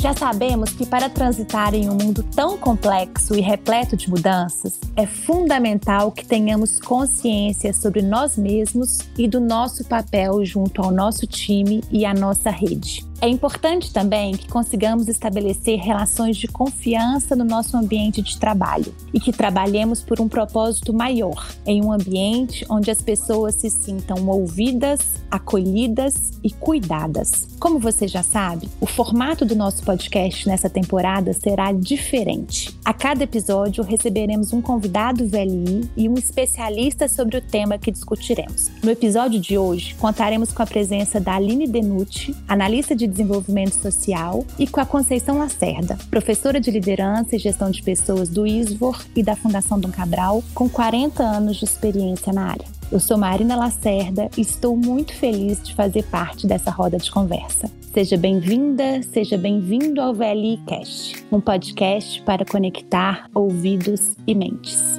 Já 0.00 0.14
sabemos 0.14 0.70
que 0.70 0.86
para 0.86 1.10
transitar 1.10 1.74
em 1.74 1.90
um 1.90 1.94
mundo 1.94 2.22
tão 2.22 2.56
complexo 2.56 3.34
e 3.34 3.40
repleto 3.40 3.96
de 3.96 4.08
mudanças, 4.08 4.78
é 4.94 5.04
fundamental 5.04 6.12
que 6.12 6.24
tenhamos 6.24 6.78
consciência 6.78 7.72
sobre 7.72 8.00
nós 8.00 8.36
mesmos 8.36 9.00
e 9.18 9.26
do 9.26 9.40
nosso 9.40 9.84
papel 9.84 10.44
junto 10.44 10.82
ao 10.82 10.92
nosso 10.92 11.26
time 11.26 11.82
e 11.90 12.06
à 12.06 12.14
nossa 12.14 12.48
rede. 12.48 13.07
É 13.20 13.28
importante 13.28 13.92
também 13.92 14.36
que 14.36 14.46
consigamos 14.46 15.08
estabelecer 15.08 15.80
relações 15.80 16.36
de 16.36 16.46
confiança 16.46 17.34
no 17.34 17.44
nosso 17.44 17.76
ambiente 17.76 18.22
de 18.22 18.38
trabalho 18.38 18.94
e 19.12 19.18
que 19.18 19.32
trabalhemos 19.32 20.00
por 20.00 20.20
um 20.20 20.28
propósito 20.28 20.92
maior, 20.92 21.48
em 21.66 21.84
um 21.84 21.90
ambiente 21.90 22.64
onde 22.70 22.92
as 22.92 23.02
pessoas 23.02 23.56
se 23.56 23.70
sintam 23.70 24.24
ouvidas, 24.28 25.00
acolhidas 25.28 26.30
e 26.44 26.50
cuidadas. 26.52 27.48
Como 27.58 27.80
você 27.80 28.06
já 28.06 28.22
sabe, 28.22 28.68
o 28.80 28.86
formato 28.86 29.44
do 29.44 29.56
nosso 29.56 29.82
podcast 29.82 30.46
nessa 30.46 30.70
temporada 30.70 31.32
será 31.32 31.72
diferente. 31.72 32.78
A 32.84 32.94
cada 32.94 33.24
episódio 33.24 33.82
receberemos 33.82 34.52
um 34.52 34.62
convidado 34.62 35.26
VLI 35.26 35.90
e 35.96 36.08
um 36.08 36.14
especialista 36.14 37.08
sobre 37.08 37.36
o 37.36 37.42
tema 37.42 37.78
que 37.78 37.90
discutiremos. 37.90 38.70
No 38.80 38.92
episódio 38.92 39.40
de 39.40 39.58
hoje, 39.58 39.96
contaremos 39.96 40.52
com 40.52 40.62
a 40.62 40.66
presença 40.66 41.18
da 41.18 41.34
Aline 41.34 41.66
Denucci, 41.66 42.32
analista 42.46 42.94
de 42.94 43.07
Desenvolvimento 43.08 43.74
Social, 43.74 44.44
e 44.58 44.66
com 44.66 44.80
a 44.80 44.86
Conceição 44.86 45.38
Lacerda, 45.38 45.98
professora 46.10 46.60
de 46.60 46.70
liderança 46.70 47.36
e 47.36 47.38
gestão 47.38 47.70
de 47.70 47.82
pessoas 47.82 48.28
do 48.28 48.46
ISVOR 48.46 49.04
e 49.16 49.22
da 49.22 49.34
Fundação 49.34 49.80
Dom 49.80 49.90
Cabral, 49.90 50.42
com 50.54 50.68
40 50.68 51.22
anos 51.22 51.56
de 51.56 51.64
experiência 51.64 52.32
na 52.32 52.50
área. 52.50 52.66
Eu 52.90 52.98
sou 52.98 53.18
Marina 53.18 53.54
Lacerda 53.54 54.30
e 54.36 54.40
estou 54.40 54.76
muito 54.76 55.14
feliz 55.14 55.62
de 55.62 55.74
fazer 55.74 56.04
parte 56.04 56.46
dessa 56.46 56.70
roda 56.70 56.96
de 56.96 57.10
conversa. 57.10 57.70
Seja 57.92 58.16
bem-vinda, 58.16 59.02
seja 59.02 59.36
bem-vindo 59.36 60.00
ao 60.00 60.14
VLI 60.14 60.58
Cast, 60.66 61.24
um 61.30 61.40
podcast 61.40 62.22
para 62.22 62.44
conectar 62.44 63.28
ouvidos 63.34 64.14
e 64.26 64.34
mentes. 64.34 64.98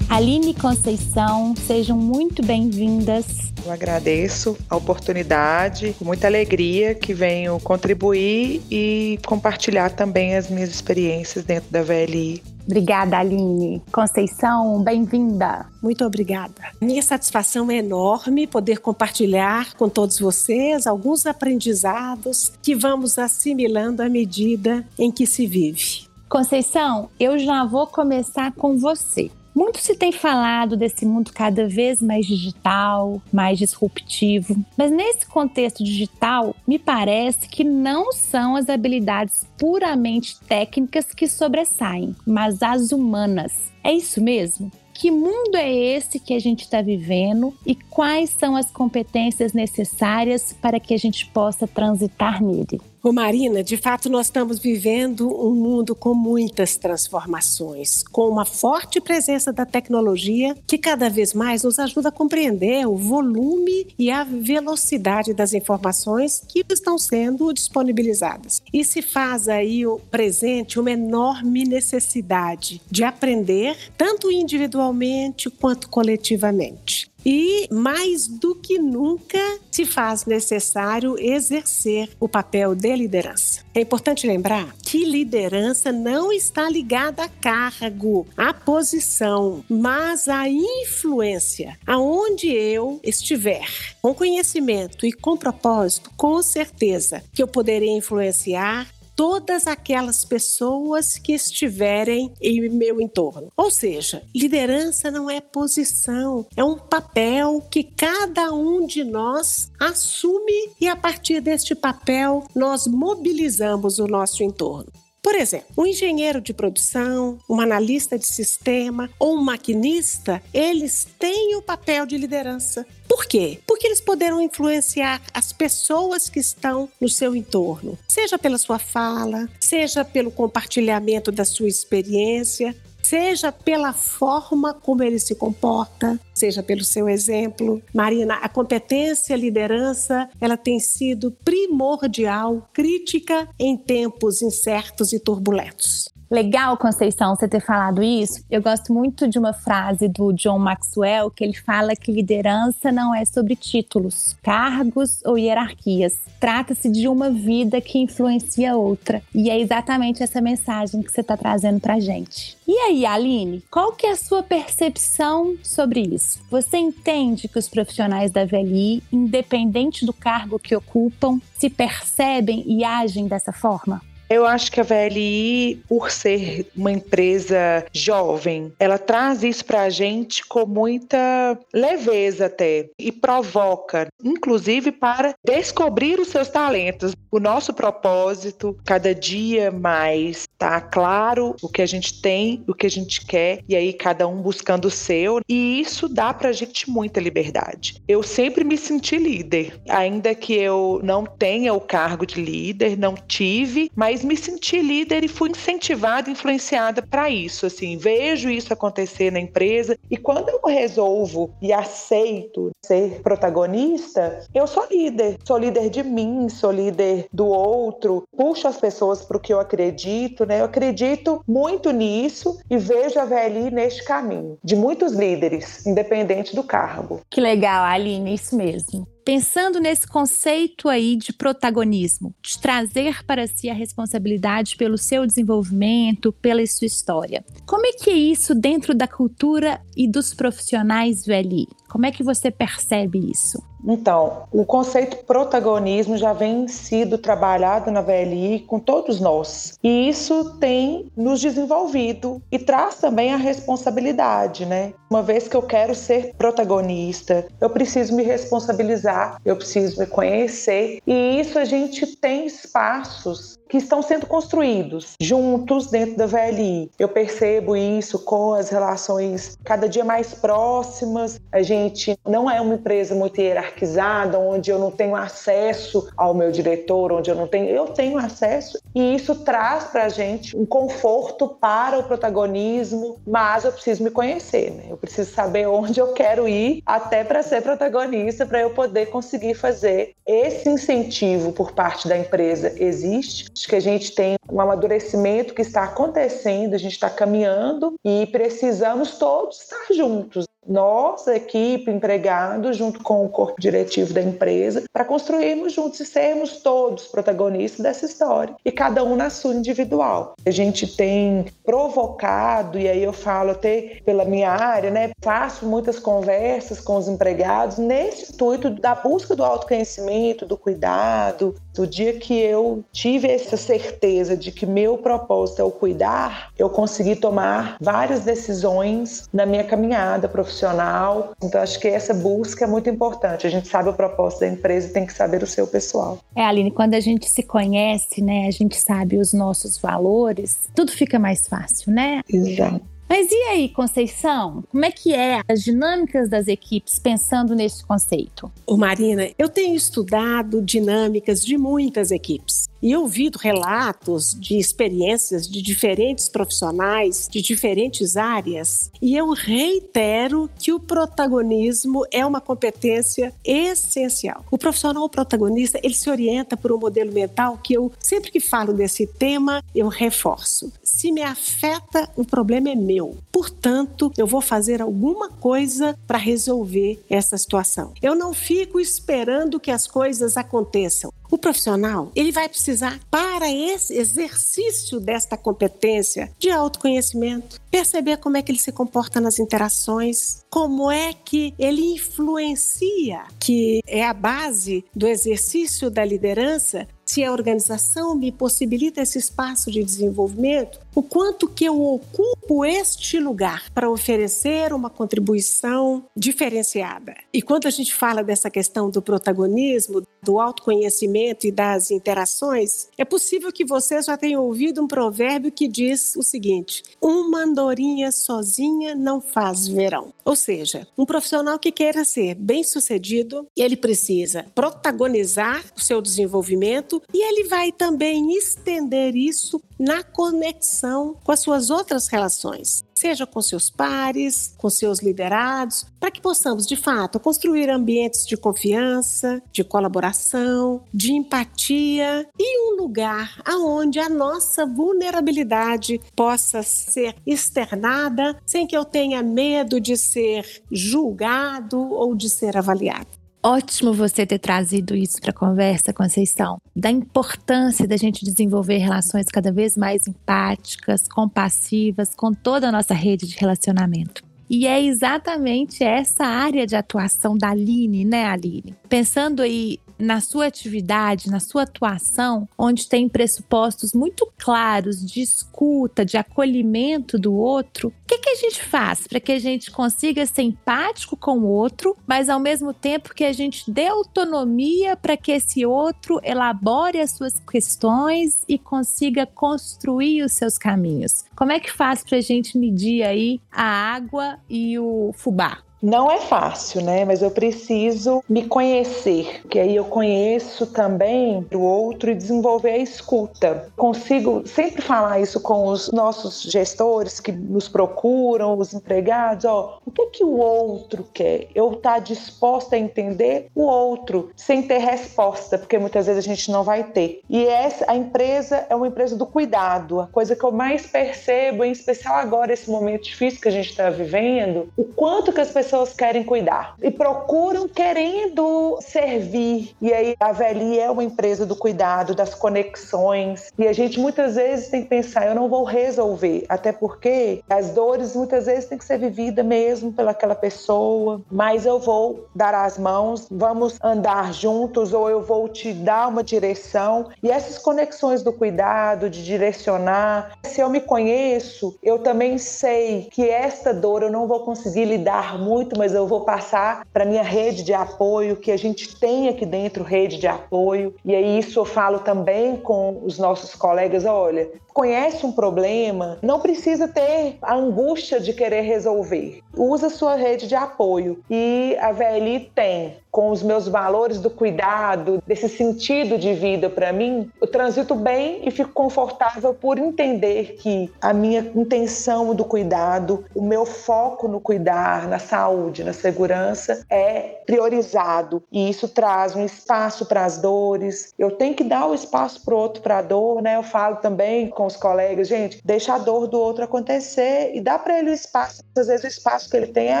Aline 0.22 0.50
e 0.50 0.54
Conceição, 0.54 1.52
sejam 1.56 1.98
muito 1.98 2.46
bem-vindas. 2.46 3.52
Eu 3.66 3.72
agradeço 3.72 4.56
a 4.70 4.76
oportunidade, 4.76 5.96
com 5.98 6.04
muita 6.04 6.28
alegria 6.28 6.94
que 6.94 7.12
venho 7.12 7.58
contribuir 7.58 8.62
e 8.70 9.18
compartilhar 9.26 9.90
também 9.90 10.36
as 10.36 10.48
minhas 10.48 10.70
experiências 10.70 11.44
dentro 11.44 11.72
da 11.72 11.82
VLI. 11.82 12.40
Obrigada, 12.64 13.18
Aline. 13.18 13.82
Conceição, 13.90 14.80
bem-vinda. 14.84 15.66
Muito 15.82 16.04
obrigada. 16.04 16.54
Minha 16.80 17.02
satisfação 17.02 17.68
é 17.68 17.78
enorme 17.78 18.46
poder 18.46 18.78
compartilhar 18.78 19.74
com 19.74 19.88
todos 19.88 20.20
vocês 20.20 20.86
alguns 20.86 21.26
aprendizados 21.26 22.52
que 22.62 22.76
vamos 22.76 23.18
assimilando 23.18 24.00
à 24.00 24.08
medida 24.08 24.86
em 24.96 25.10
que 25.10 25.26
se 25.26 25.48
vive. 25.48 26.06
Conceição, 26.28 27.10
eu 27.18 27.40
já 27.40 27.64
vou 27.64 27.88
começar 27.88 28.52
com 28.52 28.78
você. 28.78 29.28
Muito 29.54 29.78
se 29.78 29.94
tem 29.94 30.12
falado 30.12 30.76
desse 30.76 31.04
mundo 31.04 31.30
cada 31.32 31.68
vez 31.68 32.00
mais 32.00 32.26
digital, 32.26 33.20
mais 33.30 33.58
disruptivo, 33.58 34.56
mas 34.76 34.90
nesse 34.90 35.26
contexto 35.26 35.84
digital, 35.84 36.56
me 36.66 36.78
parece 36.78 37.48
que 37.48 37.62
não 37.62 38.12
são 38.12 38.56
as 38.56 38.70
habilidades 38.70 39.46
puramente 39.58 40.40
técnicas 40.40 41.12
que 41.12 41.28
sobressaem, 41.28 42.16
mas 42.26 42.62
as 42.62 42.92
humanas. 42.92 43.70
É 43.84 43.92
isso 43.92 44.22
mesmo? 44.22 44.70
Que 44.94 45.10
mundo 45.10 45.56
é 45.56 45.70
esse 45.70 46.20
que 46.20 46.34
a 46.34 46.38
gente 46.38 46.62
está 46.62 46.80
vivendo 46.80 47.52
e 47.66 47.74
quais 47.74 48.30
são 48.30 48.54
as 48.54 48.70
competências 48.70 49.52
necessárias 49.52 50.52
para 50.52 50.78
que 50.78 50.94
a 50.94 50.98
gente 50.98 51.26
possa 51.26 51.66
transitar 51.66 52.42
nele? 52.42 52.80
Marina, 53.10 53.64
de 53.64 53.78
fato 53.78 54.10
nós 54.10 54.26
estamos 54.26 54.58
vivendo 54.58 55.26
um 55.28 55.54
mundo 55.54 55.94
com 55.94 56.12
muitas 56.12 56.76
transformações, 56.76 58.02
com 58.02 58.28
uma 58.28 58.44
forte 58.44 59.00
presença 59.00 59.50
da 59.50 59.64
tecnologia 59.64 60.54
que 60.66 60.76
cada 60.76 61.08
vez 61.08 61.32
mais 61.32 61.62
nos 61.62 61.78
ajuda 61.78 62.10
a 62.10 62.12
compreender 62.12 62.86
o 62.86 62.94
volume 62.94 63.86
e 63.98 64.10
a 64.10 64.24
velocidade 64.24 65.32
das 65.32 65.54
informações 65.54 66.44
que 66.46 66.64
estão 66.70 66.98
sendo 66.98 67.52
disponibilizadas. 67.52 68.62
E 68.72 68.84
se 68.84 69.00
faz 69.00 69.48
aí 69.48 69.86
o 69.86 69.98
presente 70.10 70.78
uma 70.78 70.90
enorme 70.90 71.64
necessidade 71.64 72.82
de 72.90 73.02
aprender, 73.02 73.76
tanto 73.96 74.30
individualmente 74.30 75.48
quanto 75.48 75.88
coletivamente. 75.88 77.11
E 77.24 77.68
mais 77.70 78.26
do 78.26 78.54
que 78.54 78.78
nunca 78.78 79.38
se 79.70 79.84
faz 79.84 80.26
necessário 80.26 81.16
exercer 81.18 82.10
o 82.18 82.28
papel 82.28 82.74
de 82.74 82.94
liderança. 82.94 83.62
É 83.74 83.80
importante 83.80 84.26
lembrar 84.26 84.74
que 84.82 85.04
liderança 85.04 85.92
não 85.92 86.32
está 86.32 86.68
ligada 86.68 87.22
a 87.24 87.28
cargo, 87.28 88.26
a 88.36 88.52
posição, 88.52 89.64
mas 89.68 90.28
a 90.28 90.48
influência. 90.48 91.78
Aonde 91.86 92.48
eu 92.48 93.00
estiver, 93.02 93.96
com 94.02 94.14
conhecimento 94.14 95.06
e 95.06 95.12
com 95.12 95.36
propósito, 95.36 96.10
com 96.16 96.42
certeza 96.42 97.22
que 97.32 97.42
eu 97.42 97.48
poderei 97.48 97.90
influenciar 97.90 98.88
todas 99.22 99.68
aquelas 99.68 100.24
pessoas 100.24 101.16
que 101.16 101.32
estiverem 101.32 102.34
em 102.40 102.68
meu 102.68 103.00
entorno. 103.00 103.52
Ou 103.56 103.70
seja, 103.70 104.24
liderança 104.34 105.12
não 105.12 105.30
é 105.30 105.40
posição, 105.40 106.44
é 106.56 106.64
um 106.64 106.76
papel 106.76 107.60
que 107.70 107.84
cada 107.84 108.52
um 108.52 108.84
de 108.84 109.04
nós 109.04 109.70
assume 109.78 110.72
e 110.80 110.88
a 110.88 110.96
partir 110.96 111.40
deste 111.40 111.72
papel 111.72 112.44
nós 112.52 112.88
mobilizamos 112.88 114.00
o 114.00 114.08
nosso 114.08 114.42
entorno. 114.42 114.90
Por 115.22 115.36
exemplo, 115.36 115.68
um 115.78 115.86
engenheiro 115.86 116.40
de 116.40 116.52
produção, 116.52 117.38
um 117.48 117.60
analista 117.60 118.18
de 118.18 118.26
sistema 118.26 119.08
ou 119.20 119.36
um 119.36 119.40
maquinista, 119.40 120.42
eles 120.52 121.06
têm 121.16 121.54
o 121.54 121.62
papel 121.62 122.04
de 122.04 122.18
liderança. 122.18 122.84
Por 123.08 123.24
quê? 123.26 123.60
Porque 123.64 123.86
eles 123.86 124.00
poderão 124.00 124.40
influenciar 124.40 125.22
as 125.32 125.52
pessoas 125.52 126.28
que 126.28 126.40
estão 126.40 126.88
no 127.00 127.08
seu 127.08 127.36
entorno, 127.36 127.96
seja 128.08 128.36
pela 128.36 128.58
sua 128.58 128.80
fala, 128.80 129.48
seja 129.60 130.04
pelo 130.04 130.32
compartilhamento 130.32 131.30
da 131.30 131.44
sua 131.44 131.68
experiência, 131.68 132.74
seja 133.12 133.52
pela 133.52 133.92
forma 133.92 134.72
como 134.72 135.02
ele 135.02 135.18
se 135.18 135.34
comporta, 135.34 136.18
seja 136.32 136.62
pelo 136.62 136.82
seu 136.82 137.10
exemplo. 137.10 137.82
Marina, 137.92 138.36
a 138.36 138.48
competência, 138.48 139.36
a 139.36 139.38
liderança, 139.38 140.30
ela 140.40 140.56
tem 140.56 140.80
sido 140.80 141.30
primordial, 141.44 142.70
crítica 142.72 143.46
em 143.58 143.76
tempos 143.76 144.40
incertos 144.40 145.12
e 145.12 145.20
turbulentos. 145.20 146.11
Legal, 146.32 146.78
Conceição, 146.78 147.36
você 147.36 147.46
ter 147.46 147.60
falado 147.60 148.02
isso. 148.02 148.42
Eu 148.50 148.62
gosto 148.62 148.90
muito 148.90 149.28
de 149.28 149.38
uma 149.38 149.52
frase 149.52 150.08
do 150.08 150.32
John 150.32 150.58
Maxwell 150.58 151.30
que 151.30 151.44
ele 151.44 151.52
fala 151.52 151.94
que 151.94 152.10
liderança 152.10 152.90
não 152.90 153.14
é 153.14 153.22
sobre 153.26 153.54
títulos, 153.54 154.34
cargos 154.42 155.20
ou 155.26 155.36
hierarquias. 155.36 156.16
Trata-se 156.40 156.90
de 156.90 157.06
uma 157.06 157.28
vida 157.28 157.82
que 157.82 157.98
influencia 157.98 158.74
outra. 158.74 159.22
E 159.34 159.50
é 159.50 159.60
exatamente 159.60 160.22
essa 160.22 160.40
mensagem 160.40 161.02
que 161.02 161.12
você 161.12 161.20
está 161.20 161.36
trazendo 161.36 161.78
para 161.80 162.00
gente. 162.00 162.56
E 162.66 162.78
aí, 162.78 163.04
Aline, 163.04 163.62
qual 163.70 163.92
que 163.92 164.06
é 164.06 164.12
a 164.12 164.16
sua 164.16 164.42
percepção 164.42 165.54
sobre 165.62 166.00
isso? 166.00 166.40
Você 166.50 166.78
entende 166.78 167.46
que 167.46 167.58
os 167.58 167.68
profissionais 167.68 168.30
da 168.30 168.46
VLI, 168.46 169.02
independente 169.12 170.06
do 170.06 170.14
cargo 170.14 170.58
que 170.58 170.74
ocupam, 170.74 171.38
se 171.58 171.68
percebem 171.68 172.64
e 172.66 172.82
agem 172.82 173.28
dessa 173.28 173.52
forma? 173.52 174.00
Eu 174.32 174.46
acho 174.46 174.72
que 174.72 174.80
a 174.80 174.82
VLI, 174.82 175.82
por 175.86 176.10
ser 176.10 176.66
uma 176.74 176.90
empresa 176.90 177.84
jovem, 177.92 178.72
ela 178.80 178.96
traz 178.96 179.42
isso 179.42 179.62
para 179.62 179.82
a 179.82 179.90
gente 179.90 180.42
com 180.46 180.64
muita 180.64 181.58
leveza 181.70 182.46
até 182.46 182.88
e 182.98 183.12
provoca, 183.12 184.08
inclusive 184.24 184.90
para 184.90 185.34
descobrir 185.44 186.18
os 186.18 186.28
seus 186.28 186.48
talentos. 186.48 187.14
O 187.30 187.38
nosso 187.38 187.74
propósito, 187.74 188.74
cada 188.86 189.14
dia 189.14 189.70
mais, 189.70 190.48
tá 190.56 190.80
claro 190.80 191.54
o 191.60 191.68
que 191.68 191.82
a 191.82 191.86
gente 191.86 192.22
tem, 192.22 192.64
o 192.66 192.72
que 192.72 192.86
a 192.86 192.90
gente 192.90 193.26
quer 193.26 193.60
e 193.68 193.76
aí 193.76 193.92
cada 193.92 194.26
um 194.26 194.40
buscando 194.40 194.86
o 194.86 194.90
seu 194.90 195.40
e 195.46 195.78
isso 195.78 196.08
dá 196.08 196.32
para 196.32 196.48
a 196.48 196.52
gente 196.52 196.88
muita 196.88 197.20
liberdade. 197.20 198.02
Eu 198.08 198.22
sempre 198.22 198.64
me 198.64 198.78
senti 198.78 199.18
líder, 199.18 199.78
ainda 199.90 200.34
que 200.34 200.54
eu 200.54 201.00
não 201.02 201.26
tenha 201.26 201.74
o 201.74 201.80
cargo 201.80 202.24
de 202.24 202.40
líder, 202.40 202.96
não 202.96 203.14
tive, 203.14 203.90
mas 203.94 204.21
me 204.22 204.36
senti 204.36 204.80
líder 204.80 205.24
e 205.24 205.28
fui 205.28 205.50
incentivada, 205.50 206.30
influenciada 206.30 207.02
para 207.02 207.30
isso. 207.30 207.66
Assim, 207.66 207.96
vejo 207.96 208.50
isso 208.50 208.72
acontecer 208.72 209.30
na 209.30 209.40
empresa 209.40 209.98
e 210.10 210.16
quando 210.16 210.48
eu 210.48 210.60
resolvo 210.64 211.54
e 211.60 211.72
aceito 211.72 212.70
ser 212.84 213.20
protagonista, 213.22 214.44
eu 214.54 214.66
sou 214.66 214.86
líder. 214.90 215.36
Sou 215.44 215.58
líder 215.58 215.90
de 215.90 216.02
mim, 216.02 216.48
sou 216.48 216.70
líder 216.70 217.26
do 217.32 217.46
outro, 217.46 218.24
puxo 218.36 218.68
as 218.68 218.78
pessoas 218.78 219.22
para 219.22 219.36
o 219.36 219.40
que 219.40 219.52
eu 219.52 219.60
acredito, 219.60 220.44
né? 220.44 220.60
Eu 220.60 220.66
acredito 220.66 221.42
muito 221.46 221.90
nisso 221.90 222.58
e 222.70 222.76
vejo 222.76 223.18
a 223.18 223.24
VLI 223.24 223.70
neste 223.70 224.04
caminho 224.04 224.58
de 224.62 224.76
muitos 224.76 225.12
líderes, 225.12 225.86
independente 225.86 226.54
do 226.54 226.62
cargo. 226.62 227.20
Que 227.30 227.40
legal, 227.40 227.84
Aline, 227.84 228.34
isso 228.34 228.56
mesmo. 228.56 229.06
Pensando 229.24 229.78
nesse 229.78 230.06
conceito 230.06 230.88
aí 230.88 231.16
de 231.16 231.32
protagonismo, 231.32 232.34
de 232.42 232.58
trazer 232.58 233.24
para 233.24 233.46
si 233.46 233.70
a 233.70 233.74
responsabilidade 233.74 234.76
pelo 234.76 234.98
seu 234.98 235.24
desenvolvimento, 235.24 236.32
pela 236.32 236.66
sua 236.66 236.86
história. 236.86 237.44
Como 237.64 237.86
é 237.86 237.92
que 237.92 238.10
é 238.10 238.14
isso 238.14 238.52
dentro 238.52 238.94
da 238.94 239.06
cultura 239.06 239.80
e 239.96 240.10
dos 240.10 240.34
profissionais 240.34 241.24
do? 241.24 241.68
Como 241.88 242.04
é 242.04 242.10
que 242.10 242.24
você 242.24 242.50
percebe 242.50 243.30
isso? 243.30 243.62
Então, 243.86 244.44
o 244.52 244.64
conceito 244.64 245.24
protagonismo 245.24 246.16
já 246.16 246.32
vem 246.32 246.68
sido 246.68 247.18
trabalhado 247.18 247.90
na 247.90 248.00
VLI 248.00 248.64
com 248.66 248.78
todos 248.78 249.20
nós. 249.20 249.78
E 249.82 250.08
isso 250.08 250.56
tem 250.58 251.10
nos 251.16 251.40
desenvolvido 251.40 252.40
e 252.50 252.58
traz 252.58 252.96
também 252.96 253.32
a 253.32 253.36
responsabilidade, 253.36 254.64
né? 254.64 254.92
Uma 255.10 255.22
vez 255.22 255.48
que 255.48 255.56
eu 255.56 255.62
quero 255.62 255.94
ser 255.94 256.34
protagonista, 256.36 257.46
eu 257.60 257.68
preciso 257.68 258.14
me 258.14 258.22
responsabilizar, 258.22 259.38
eu 259.44 259.56
preciso 259.56 260.00
me 260.00 260.06
conhecer. 260.06 261.00
E 261.06 261.40
isso 261.40 261.58
a 261.58 261.64
gente 261.64 262.16
tem 262.16 262.46
espaços 262.46 263.58
que 263.72 263.78
estão 263.78 264.02
sendo 264.02 264.26
construídos 264.26 265.14
juntos 265.18 265.86
dentro 265.86 266.14
da 266.14 266.26
VLI. 266.26 266.90
Eu 266.98 267.08
percebo 267.08 267.74
isso 267.74 268.18
com 268.18 268.52
as 268.52 268.68
relações 268.68 269.56
cada 269.64 269.88
dia 269.88 270.04
mais 270.04 270.34
próximas. 270.34 271.40
A 271.50 271.62
gente 271.62 272.14
não 272.22 272.50
é 272.50 272.60
uma 272.60 272.74
empresa 272.74 273.14
muito 273.14 273.40
hierarquizada, 273.40 274.38
onde 274.38 274.70
eu 274.70 274.78
não 274.78 274.90
tenho 274.90 275.16
acesso 275.16 276.06
ao 276.18 276.34
meu 276.34 276.52
diretor, 276.52 277.12
onde 277.12 277.30
eu 277.30 277.34
não 277.34 277.46
tenho, 277.48 277.70
eu 277.70 277.86
tenho 277.86 278.18
acesso 278.18 278.78
e 278.94 279.14
isso 279.14 279.36
traz 279.36 279.84
para 279.84 280.04
a 280.04 280.08
gente 280.10 280.54
um 280.54 280.66
conforto 280.66 281.48
para 281.48 281.98
o 281.98 282.02
protagonismo, 282.02 283.22
mas 283.26 283.64
eu 283.64 283.72
preciso 283.72 284.04
me 284.04 284.10
conhecer, 284.10 284.70
né? 284.70 284.84
Eu 284.90 284.98
preciso 284.98 285.32
saber 285.32 285.66
onde 285.66 285.98
eu 285.98 286.12
quero 286.12 286.46
ir 286.46 286.82
até 286.84 287.24
para 287.24 287.42
ser 287.42 287.62
protagonista, 287.62 288.44
para 288.44 288.60
eu 288.60 288.68
poder 288.74 289.06
conseguir 289.06 289.54
fazer 289.54 290.14
esse 290.26 290.68
incentivo 290.68 291.52
por 291.52 291.72
parte 291.72 292.06
da 292.06 292.18
empresa 292.18 292.74
existe 292.76 293.50
Que 293.66 293.76
a 293.76 293.80
gente 293.80 294.14
tem 294.14 294.36
um 294.50 294.60
amadurecimento 294.60 295.54
que 295.54 295.62
está 295.62 295.84
acontecendo, 295.84 296.74
a 296.74 296.78
gente 296.78 296.92
está 296.92 297.08
caminhando 297.08 297.94
e 298.04 298.26
precisamos 298.26 299.18
todos 299.18 299.60
estar 299.60 299.94
juntos 299.94 300.46
nós, 300.68 301.26
equipe, 301.26 301.90
empregados, 301.90 302.76
junto 302.76 303.02
com 303.02 303.24
o 303.24 303.28
corpo 303.28 303.60
diretivo 303.60 304.14
da 304.14 304.22
empresa, 304.22 304.84
para 304.92 305.04
construirmos 305.04 305.72
juntos 305.72 305.98
e 306.00 306.06
sermos 306.06 306.58
todos 306.58 307.06
protagonistas 307.08 307.80
dessa 307.80 308.06
história, 308.06 308.54
e 308.64 308.70
cada 308.70 309.02
um 309.02 309.16
na 309.16 309.28
sua 309.28 309.54
individual. 309.54 310.34
A 310.46 310.50
gente 310.50 310.86
tem 310.86 311.46
provocado, 311.64 312.78
e 312.78 312.88
aí 312.88 313.02
eu 313.02 313.12
falo 313.12 313.50
até 313.50 314.00
pela 314.04 314.24
minha 314.24 314.50
área, 314.50 314.90
né, 314.90 315.10
faço 315.20 315.66
muitas 315.66 315.98
conversas 315.98 316.80
com 316.80 316.96
os 316.96 317.08
empregados 317.08 317.78
nesse 317.78 318.32
intuito 318.32 318.70
da 318.70 318.94
busca 318.94 319.34
do 319.34 319.44
autoconhecimento, 319.44 320.46
do 320.46 320.56
cuidado. 320.56 321.54
Do 321.74 321.86
dia 321.86 322.12
que 322.14 322.38
eu 322.38 322.84
tive 322.92 323.28
essa 323.28 323.56
certeza 323.56 324.36
de 324.36 324.52
que 324.52 324.66
meu 324.66 324.98
propósito 324.98 325.60
é 325.60 325.64
o 325.64 325.70
cuidar, 325.70 326.50
eu 326.58 326.68
consegui 326.70 327.16
tomar 327.16 327.76
várias 327.80 328.20
decisões 328.20 329.28
na 329.32 329.44
minha 329.46 329.64
caminhada 329.64 330.28
profissional 330.28 330.51
profissional. 330.52 331.34
Então, 331.42 331.60
acho 331.60 331.80
que 331.80 331.88
essa 331.88 332.12
busca 332.12 332.64
é 332.64 332.68
muito 332.68 332.88
importante. 332.88 333.46
A 333.46 333.50
gente 333.50 333.68
sabe 333.68 333.88
o 333.88 333.94
propósito 333.94 334.40
da 334.40 334.48
empresa 334.48 334.88
e 334.88 334.92
tem 334.92 335.06
que 335.06 335.12
saber 335.12 335.42
o 335.42 335.46
seu 335.46 335.66
pessoal. 335.66 336.18
É, 336.36 336.44
Aline, 336.44 336.70
quando 336.70 336.94
a 336.94 337.00
gente 337.00 337.28
se 337.28 337.42
conhece, 337.42 338.22
né, 338.22 338.46
a 338.46 338.50
gente 338.50 338.76
sabe 338.76 339.16
os 339.16 339.32
nossos 339.32 339.78
valores, 339.78 340.68
tudo 340.74 340.92
fica 340.92 341.18
mais 341.18 341.48
fácil, 341.48 341.92
né? 341.92 342.20
Exato. 342.28 342.82
Mas 343.08 343.30
e 343.30 343.42
aí, 343.50 343.68
Conceição? 343.68 344.64
Como 344.70 344.84
é 344.86 344.90
que 344.90 345.14
é 345.14 345.42
as 345.46 345.62
dinâmicas 345.62 346.30
das 346.30 346.48
equipes 346.48 346.98
pensando 346.98 347.54
nesse 347.54 347.84
conceito? 347.84 348.50
Ô 348.66 348.76
Marina, 348.76 349.28
eu 349.38 349.50
tenho 349.50 349.76
estudado 349.76 350.62
dinâmicas 350.62 351.44
de 351.44 351.58
muitas 351.58 352.10
equipes 352.10 352.71
e 352.82 352.96
ouvido 352.96 353.38
relatos 353.38 354.34
de 354.38 354.58
experiências 354.58 355.48
de 355.48 355.62
diferentes 355.62 356.28
profissionais 356.28 357.28
de 357.30 357.40
diferentes 357.40 358.16
áreas. 358.16 358.90
E 359.00 359.16
eu 359.16 359.30
reitero 359.30 360.50
que 360.58 360.72
o 360.72 360.80
protagonismo 360.80 362.04
é 362.10 362.24
uma 362.24 362.40
competência 362.40 363.32
essencial. 363.44 364.44
O 364.50 364.58
profissional 364.58 365.08
protagonista, 365.08 365.78
ele 365.82 365.94
se 365.94 366.10
orienta 366.10 366.56
por 366.56 366.72
um 366.72 366.78
modelo 366.78 367.12
mental 367.12 367.58
que 367.62 367.74
eu 367.74 367.92
sempre 368.00 368.30
que 368.30 368.40
falo 368.40 368.72
desse 368.72 369.06
tema, 369.06 369.62
eu 369.74 369.88
reforço. 369.88 370.72
Se 370.82 371.12
me 371.12 371.22
afeta, 371.22 372.08
o 372.16 372.24
problema 372.24 372.70
é 372.70 372.74
meu. 372.74 373.16
Portanto, 373.30 374.12
eu 374.16 374.26
vou 374.26 374.40
fazer 374.40 374.82
alguma 374.82 375.28
coisa 375.28 375.96
para 376.06 376.18
resolver 376.18 377.02
essa 377.08 377.36
situação. 377.36 377.92
Eu 378.02 378.14
não 378.14 378.34
fico 378.34 378.80
esperando 378.80 379.60
que 379.60 379.70
as 379.70 379.86
coisas 379.86 380.36
aconteçam. 380.36 381.12
O 381.32 381.38
profissional, 381.38 382.12
ele 382.14 382.30
vai 382.30 382.46
precisar, 382.46 383.00
para 383.10 383.50
esse 383.50 383.96
exercício 383.96 385.00
desta 385.00 385.34
competência 385.34 386.30
de 386.38 386.50
autoconhecimento, 386.50 387.58
perceber 387.70 388.18
como 388.18 388.36
é 388.36 388.42
que 388.42 388.52
ele 388.52 388.58
se 388.58 388.70
comporta 388.70 389.18
nas 389.18 389.38
interações, 389.38 390.44
como 390.50 390.90
é 390.90 391.14
que 391.14 391.54
ele 391.58 391.94
influencia, 391.94 393.22
que 393.40 393.80
é 393.86 394.04
a 394.04 394.12
base 394.12 394.84
do 394.94 395.06
exercício 395.06 395.90
da 395.90 396.04
liderança, 396.04 396.86
se 397.06 397.24
a 397.24 397.32
organização 397.32 398.14
me 398.14 398.30
possibilita 398.30 399.00
esse 399.00 399.18
espaço 399.18 399.70
de 399.70 399.82
desenvolvimento, 399.82 400.80
o 400.94 401.02
quanto 401.02 401.48
que 401.48 401.64
eu 401.64 401.80
ocupo 401.80 402.64
este 402.64 403.18
lugar 403.18 403.70
para 403.70 403.90
oferecer 403.90 404.72
uma 404.72 404.90
contribuição 404.90 406.04
diferenciada. 406.16 407.14
E 407.32 407.40
quando 407.40 407.66
a 407.66 407.70
gente 407.70 407.94
fala 407.94 408.22
dessa 408.22 408.50
questão 408.50 408.90
do 408.90 409.00
protagonismo, 409.00 410.02
do 410.22 410.38
autoconhecimento 410.38 411.46
e 411.46 411.52
das 411.52 411.90
interações, 411.90 412.88
é 412.96 413.04
possível 413.04 413.52
que 413.52 413.64
vocês 413.64 414.06
já 414.06 414.16
tenham 414.16 414.44
ouvido 414.44 414.82
um 414.82 414.86
provérbio 414.86 415.50
que 415.50 415.66
diz 415.66 416.14
o 416.16 416.22
seguinte: 416.22 416.82
uma 417.00 417.44
andorinha 417.44 418.12
sozinha 418.12 418.94
não 418.94 419.20
faz 419.20 419.66
verão. 419.66 420.12
Ou 420.24 420.36
seja, 420.36 420.86
um 420.96 421.06
profissional 421.06 421.58
que 421.58 421.72
queira 421.72 422.04
ser 422.04 422.34
bem-sucedido, 422.34 423.46
ele 423.56 423.76
precisa 423.76 424.46
protagonizar 424.54 425.64
o 425.76 425.80
seu 425.80 426.00
desenvolvimento 426.00 427.02
e 427.12 427.22
ele 427.22 427.48
vai 427.48 427.72
também 427.72 428.36
estender 428.36 429.16
isso 429.16 429.60
na 429.78 430.02
conexão 430.02 430.81
com 430.82 431.32
as 431.32 431.40
suas 431.40 431.70
outras 431.70 432.08
relações, 432.08 432.84
seja 432.94 433.26
com 433.26 433.40
seus 433.40 433.70
pares, 433.70 434.54
com 434.58 434.68
seus 434.68 435.00
liderados, 435.00 435.86
para 435.98 436.10
que 436.10 436.20
possamos, 436.20 436.66
de 436.66 436.76
fato, 436.76 437.20
construir 437.20 437.70
ambientes 437.70 438.26
de 438.26 438.36
confiança, 438.36 439.42
de 439.52 439.62
colaboração, 439.62 440.82
de 440.92 441.12
empatia 441.12 442.28
e 442.38 442.72
um 442.72 442.76
lugar 442.76 443.40
aonde 443.44 443.98
a 443.98 444.08
nossa 444.08 444.66
vulnerabilidade 444.66 446.00
possa 446.16 446.62
ser 446.62 447.14
externada 447.26 448.36
sem 448.44 448.66
que 448.66 448.76
eu 448.76 448.84
tenha 448.84 449.22
medo 449.22 449.80
de 449.80 449.96
ser 449.96 450.62
julgado 450.70 451.78
ou 451.78 452.14
de 452.14 452.28
ser 452.28 452.56
avaliado. 452.56 453.21
Ótimo 453.44 453.92
você 453.92 454.24
ter 454.24 454.38
trazido 454.38 454.94
isso 454.94 455.20
para 455.20 455.30
a 455.30 455.34
conversa, 455.34 455.92
Conceição, 455.92 456.58
da 456.76 456.88
importância 456.88 457.88
da 457.88 457.96
gente 457.96 458.24
desenvolver 458.24 458.78
relações 458.78 459.26
cada 459.26 459.50
vez 459.50 459.76
mais 459.76 460.06
empáticas, 460.06 461.08
compassivas 461.08 462.14
com 462.14 462.32
toda 462.32 462.68
a 462.68 462.72
nossa 462.72 462.94
rede 462.94 463.26
de 463.26 463.36
relacionamento. 463.36 464.22
E 464.48 464.66
é 464.66 464.80
exatamente 464.84 465.82
essa 465.82 466.24
área 466.24 466.66
de 466.66 466.76
atuação 466.76 467.36
da 467.36 467.50
Aline, 467.50 468.04
né, 468.04 468.26
Aline? 468.26 468.76
Pensando 468.88 469.42
aí 469.42 469.78
na 470.02 470.20
sua 470.20 470.46
atividade, 470.46 471.30
na 471.30 471.38
sua 471.38 471.62
atuação, 471.62 472.48
onde 472.58 472.88
tem 472.88 473.08
pressupostos 473.08 473.92
muito 473.92 474.30
claros 474.36 475.04
de 475.04 475.22
escuta, 475.22 476.04
de 476.04 476.16
acolhimento 476.16 477.18
do 477.18 477.32
outro, 477.32 477.88
o 477.88 477.92
que, 478.06 478.18
que 478.18 478.30
a 478.30 478.34
gente 478.34 478.62
faz 478.62 479.06
para 479.06 479.20
que 479.20 479.32
a 479.32 479.38
gente 479.38 479.70
consiga 479.70 480.26
ser 480.26 480.42
empático 480.42 481.16
com 481.16 481.38
o 481.38 481.46
outro, 481.46 481.96
mas 482.06 482.28
ao 482.28 482.40
mesmo 482.40 482.74
tempo 482.74 483.14
que 483.14 483.24
a 483.24 483.32
gente 483.32 483.70
dê 483.70 483.86
autonomia 483.86 484.96
para 484.96 485.16
que 485.16 485.30
esse 485.30 485.64
outro 485.64 486.20
elabore 486.24 487.00
as 487.00 487.12
suas 487.12 487.38
questões 487.38 488.44
e 488.48 488.58
consiga 488.58 489.24
construir 489.24 490.24
os 490.24 490.32
seus 490.32 490.58
caminhos? 490.58 491.24
Como 491.36 491.52
é 491.52 491.60
que 491.60 491.70
faz 491.70 492.02
para 492.02 492.18
a 492.18 492.20
gente 492.20 492.58
medir 492.58 493.04
aí 493.04 493.40
a 493.50 493.62
água 493.62 494.38
e 494.48 494.78
o 494.78 495.12
fubá? 495.14 495.62
Não 495.82 496.08
é 496.08 496.20
fácil, 496.20 496.80
né? 496.80 497.04
Mas 497.04 497.22
eu 497.22 497.30
preciso 497.32 498.22
me 498.28 498.46
conhecer, 498.46 499.44
que 499.48 499.58
aí 499.58 499.74
eu 499.74 499.84
conheço 499.84 500.64
também 500.64 501.44
o 501.52 501.58
outro 501.58 502.12
e 502.12 502.14
desenvolver 502.14 502.70
a 502.70 502.78
escuta. 502.78 503.66
Consigo 503.76 504.46
sempre 504.46 504.80
falar 504.80 505.18
isso 505.18 505.40
com 505.40 505.66
os 505.66 505.90
nossos 505.90 506.42
gestores 506.42 507.18
que 507.18 507.32
nos 507.32 507.68
procuram, 507.68 508.56
os 508.56 508.72
empregados, 508.72 509.44
ó, 509.44 509.80
o 509.84 509.90
que 509.90 510.06
que 510.06 510.24
o 510.24 510.36
outro 510.36 511.04
quer? 511.12 511.48
Eu 511.52 511.72
estar 511.72 511.94
tá 511.94 511.98
disposta 511.98 512.76
a 512.76 512.78
entender 512.78 513.48
o 513.52 513.62
outro 513.62 514.30
sem 514.36 514.62
ter 514.62 514.78
resposta, 514.78 515.58
porque 515.58 515.78
muitas 515.78 516.06
vezes 516.06 516.24
a 516.24 516.28
gente 516.28 516.48
não 516.52 516.62
vai 516.62 516.84
ter. 516.84 517.22
E 517.28 517.44
essa 517.44 517.90
a 517.90 517.96
empresa 517.96 518.66
é 518.70 518.76
uma 518.76 518.86
empresa 518.86 519.16
do 519.16 519.26
cuidado. 519.26 520.00
A 520.00 520.06
coisa 520.06 520.36
que 520.36 520.44
eu 520.44 520.52
mais 520.52 520.86
percebo, 520.86 521.64
em 521.64 521.72
especial 521.72 522.14
agora 522.14 522.52
esse 522.52 522.70
momento 522.70 523.02
difícil 523.04 523.40
que 523.40 523.48
a 523.48 523.52
gente 523.52 523.70
está 523.70 523.90
vivendo, 523.90 524.68
o 524.76 524.84
quanto 524.84 525.32
que 525.32 525.40
as 525.40 525.50
pessoas 525.50 525.71
pessoas 525.72 525.94
querem 525.94 526.22
cuidar 526.22 526.74
e 526.82 526.90
procuram 526.90 527.66
querendo 527.66 528.78
servir. 528.82 529.74
E 529.80 529.90
aí 529.90 530.14
a 530.20 530.30
Veli 530.30 530.78
é 530.78 530.90
uma 530.90 531.02
empresa 531.02 531.46
do 531.46 531.56
cuidado, 531.56 532.14
das 532.14 532.34
conexões. 532.34 533.50
E 533.58 533.66
a 533.66 533.72
gente 533.72 533.98
muitas 533.98 534.34
vezes 534.34 534.68
tem 534.68 534.82
que 534.82 534.88
pensar, 534.90 535.26
eu 535.26 535.34
não 535.34 535.48
vou 535.48 535.64
resolver, 535.64 536.44
até 536.46 536.72
porque 536.72 537.42
as 537.48 537.70
dores 537.70 538.14
muitas 538.14 538.44
vezes 538.44 538.66
têm 538.66 538.76
que 538.76 538.84
ser 538.84 538.98
vividas 538.98 539.46
mesmo 539.46 539.90
pelaquela 539.90 540.34
pessoa, 540.34 541.22
mas 541.30 541.64
eu 541.64 541.78
vou 541.78 542.26
dar 542.34 542.54
as 542.54 542.76
mãos, 542.76 543.26
vamos 543.30 543.78
andar 543.82 544.34
juntos 544.34 544.92
ou 544.92 545.08
eu 545.08 545.22
vou 545.22 545.48
te 545.48 545.72
dar 545.72 546.08
uma 546.08 546.22
direção. 546.22 547.08
E 547.22 547.30
essas 547.30 547.56
conexões 547.56 548.22
do 548.22 548.30
cuidado, 548.30 549.08
de 549.08 549.24
direcionar, 549.24 550.36
se 550.44 550.60
eu 550.60 550.68
me 550.68 550.82
conheço, 550.82 551.74
eu 551.82 551.98
também 551.98 552.36
sei 552.36 553.08
que 553.10 553.26
esta 553.26 553.72
dor 553.72 554.02
eu 554.02 554.10
não 554.10 554.26
vou 554.26 554.40
conseguir 554.40 554.84
lidar 554.84 555.38
muito, 555.38 555.61
mas 555.76 555.94
eu 555.94 556.06
vou 556.06 556.24
passar 556.24 556.86
para 556.92 557.04
minha 557.04 557.22
rede 557.22 557.62
de 557.62 557.72
apoio, 557.72 558.36
que 558.36 558.50
a 558.50 558.56
gente 558.56 558.98
tem 558.98 559.28
aqui 559.28 559.46
dentro 559.46 559.84
rede 559.84 560.18
de 560.18 560.26
apoio. 560.26 560.94
E 561.04 561.14
aí 561.14 561.38
isso 561.38 561.58
eu 561.58 561.64
falo 561.64 562.00
também 562.00 562.56
com 562.56 563.00
os 563.04 563.18
nossos 563.18 563.54
colegas, 563.54 564.04
olha, 564.04 564.50
conhece 564.72 565.24
um 565.24 565.32
problema, 565.32 566.18
não 566.22 566.40
precisa 566.40 566.88
ter 566.88 567.38
a 567.42 567.54
angústia 567.54 568.20
de 568.20 568.32
querer 568.32 568.62
resolver. 568.62 569.40
Usa 569.56 569.90
sua 569.90 570.14
rede 570.16 570.46
de 570.46 570.54
apoio. 570.54 571.22
E 571.30 571.76
a 571.80 571.92
VLI 571.92 572.50
tem, 572.54 572.96
com 573.10 573.30
os 573.30 573.42
meus 573.42 573.68
valores 573.68 574.18
do 574.18 574.30
cuidado, 574.30 575.22
desse 575.26 575.48
sentido 575.48 576.16
de 576.16 576.32
vida 576.32 576.70
para 576.70 576.92
mim, 576.92 577.30
eu 577.40 577.46
transito 577.46 577.94
bem 577.94 578.40
e 578.42 578.50
fico 578.50 578.72
confortável 578.72 579.52
por 579.52 579.78
entender 579.78 580.56
que 580.58 580.90
a 581.00 581.12
minha 581.12 581.40
intenção 581.54 582.34
do 582.34 582.44
cuidado, 582.44 583.24
o 583.34 583.42
meu 583.42 583.66
foco 583.66 584.26
no 584.26 584.40
cuidar, 584.40 585.06
na 585.06 585.18
saúde, 585.18 585.84
na 585.84 585.92
segurança 585.92 586.84
é 586.88 587.42
priorizado. 587.44 588.42
E 588.50 588.70
isso 588.70 588.88
traz 588.88 589.36
um 589.36 589.44
espaço 589.44 590.06
para 590.06 590.24
as 590.24 590.38
dores. 590.38 591.12
Eu 591.18 591.32
tenho 591.32 591.54
que 591.54 591.64
dar 591.64 591.86
o 591.86 591.94
espaço 591.94 592.42
para 592.42 592.54
o 592.54 592.58
outro 592.58 592.82
para 592.82 592.98
a 592.98 593.02
dor, 593.02 593.42
né? 593.42 593.56
Eu 593.56 593.62
falo 593.62 593.96
também 593.96 594.48
com 594.62 594.66
os 594.66 594.76
colegas, 594.76 595.26
gente, 595.26 595.60
deixa 595.64 595.94
a 595.94 595.98
dor 595.98 596.28
do 596.28 596.38
outro 596.38 596.62
acontecer 596.62 597.50
e 597.52 597.60
dá 597.60 597.80
para 597.80 597.98
ele 597.98 598.10
o 598.10 598.14
espaço. 598.14 598.62
Às 598.76 598.86
vezes 598.86 599.04
o 599.04 599.08
espaço 599.08 599.50
que 599.50 599.56
ele 599.56 599.66
tem 599.66 599.88
é 599.88 600.00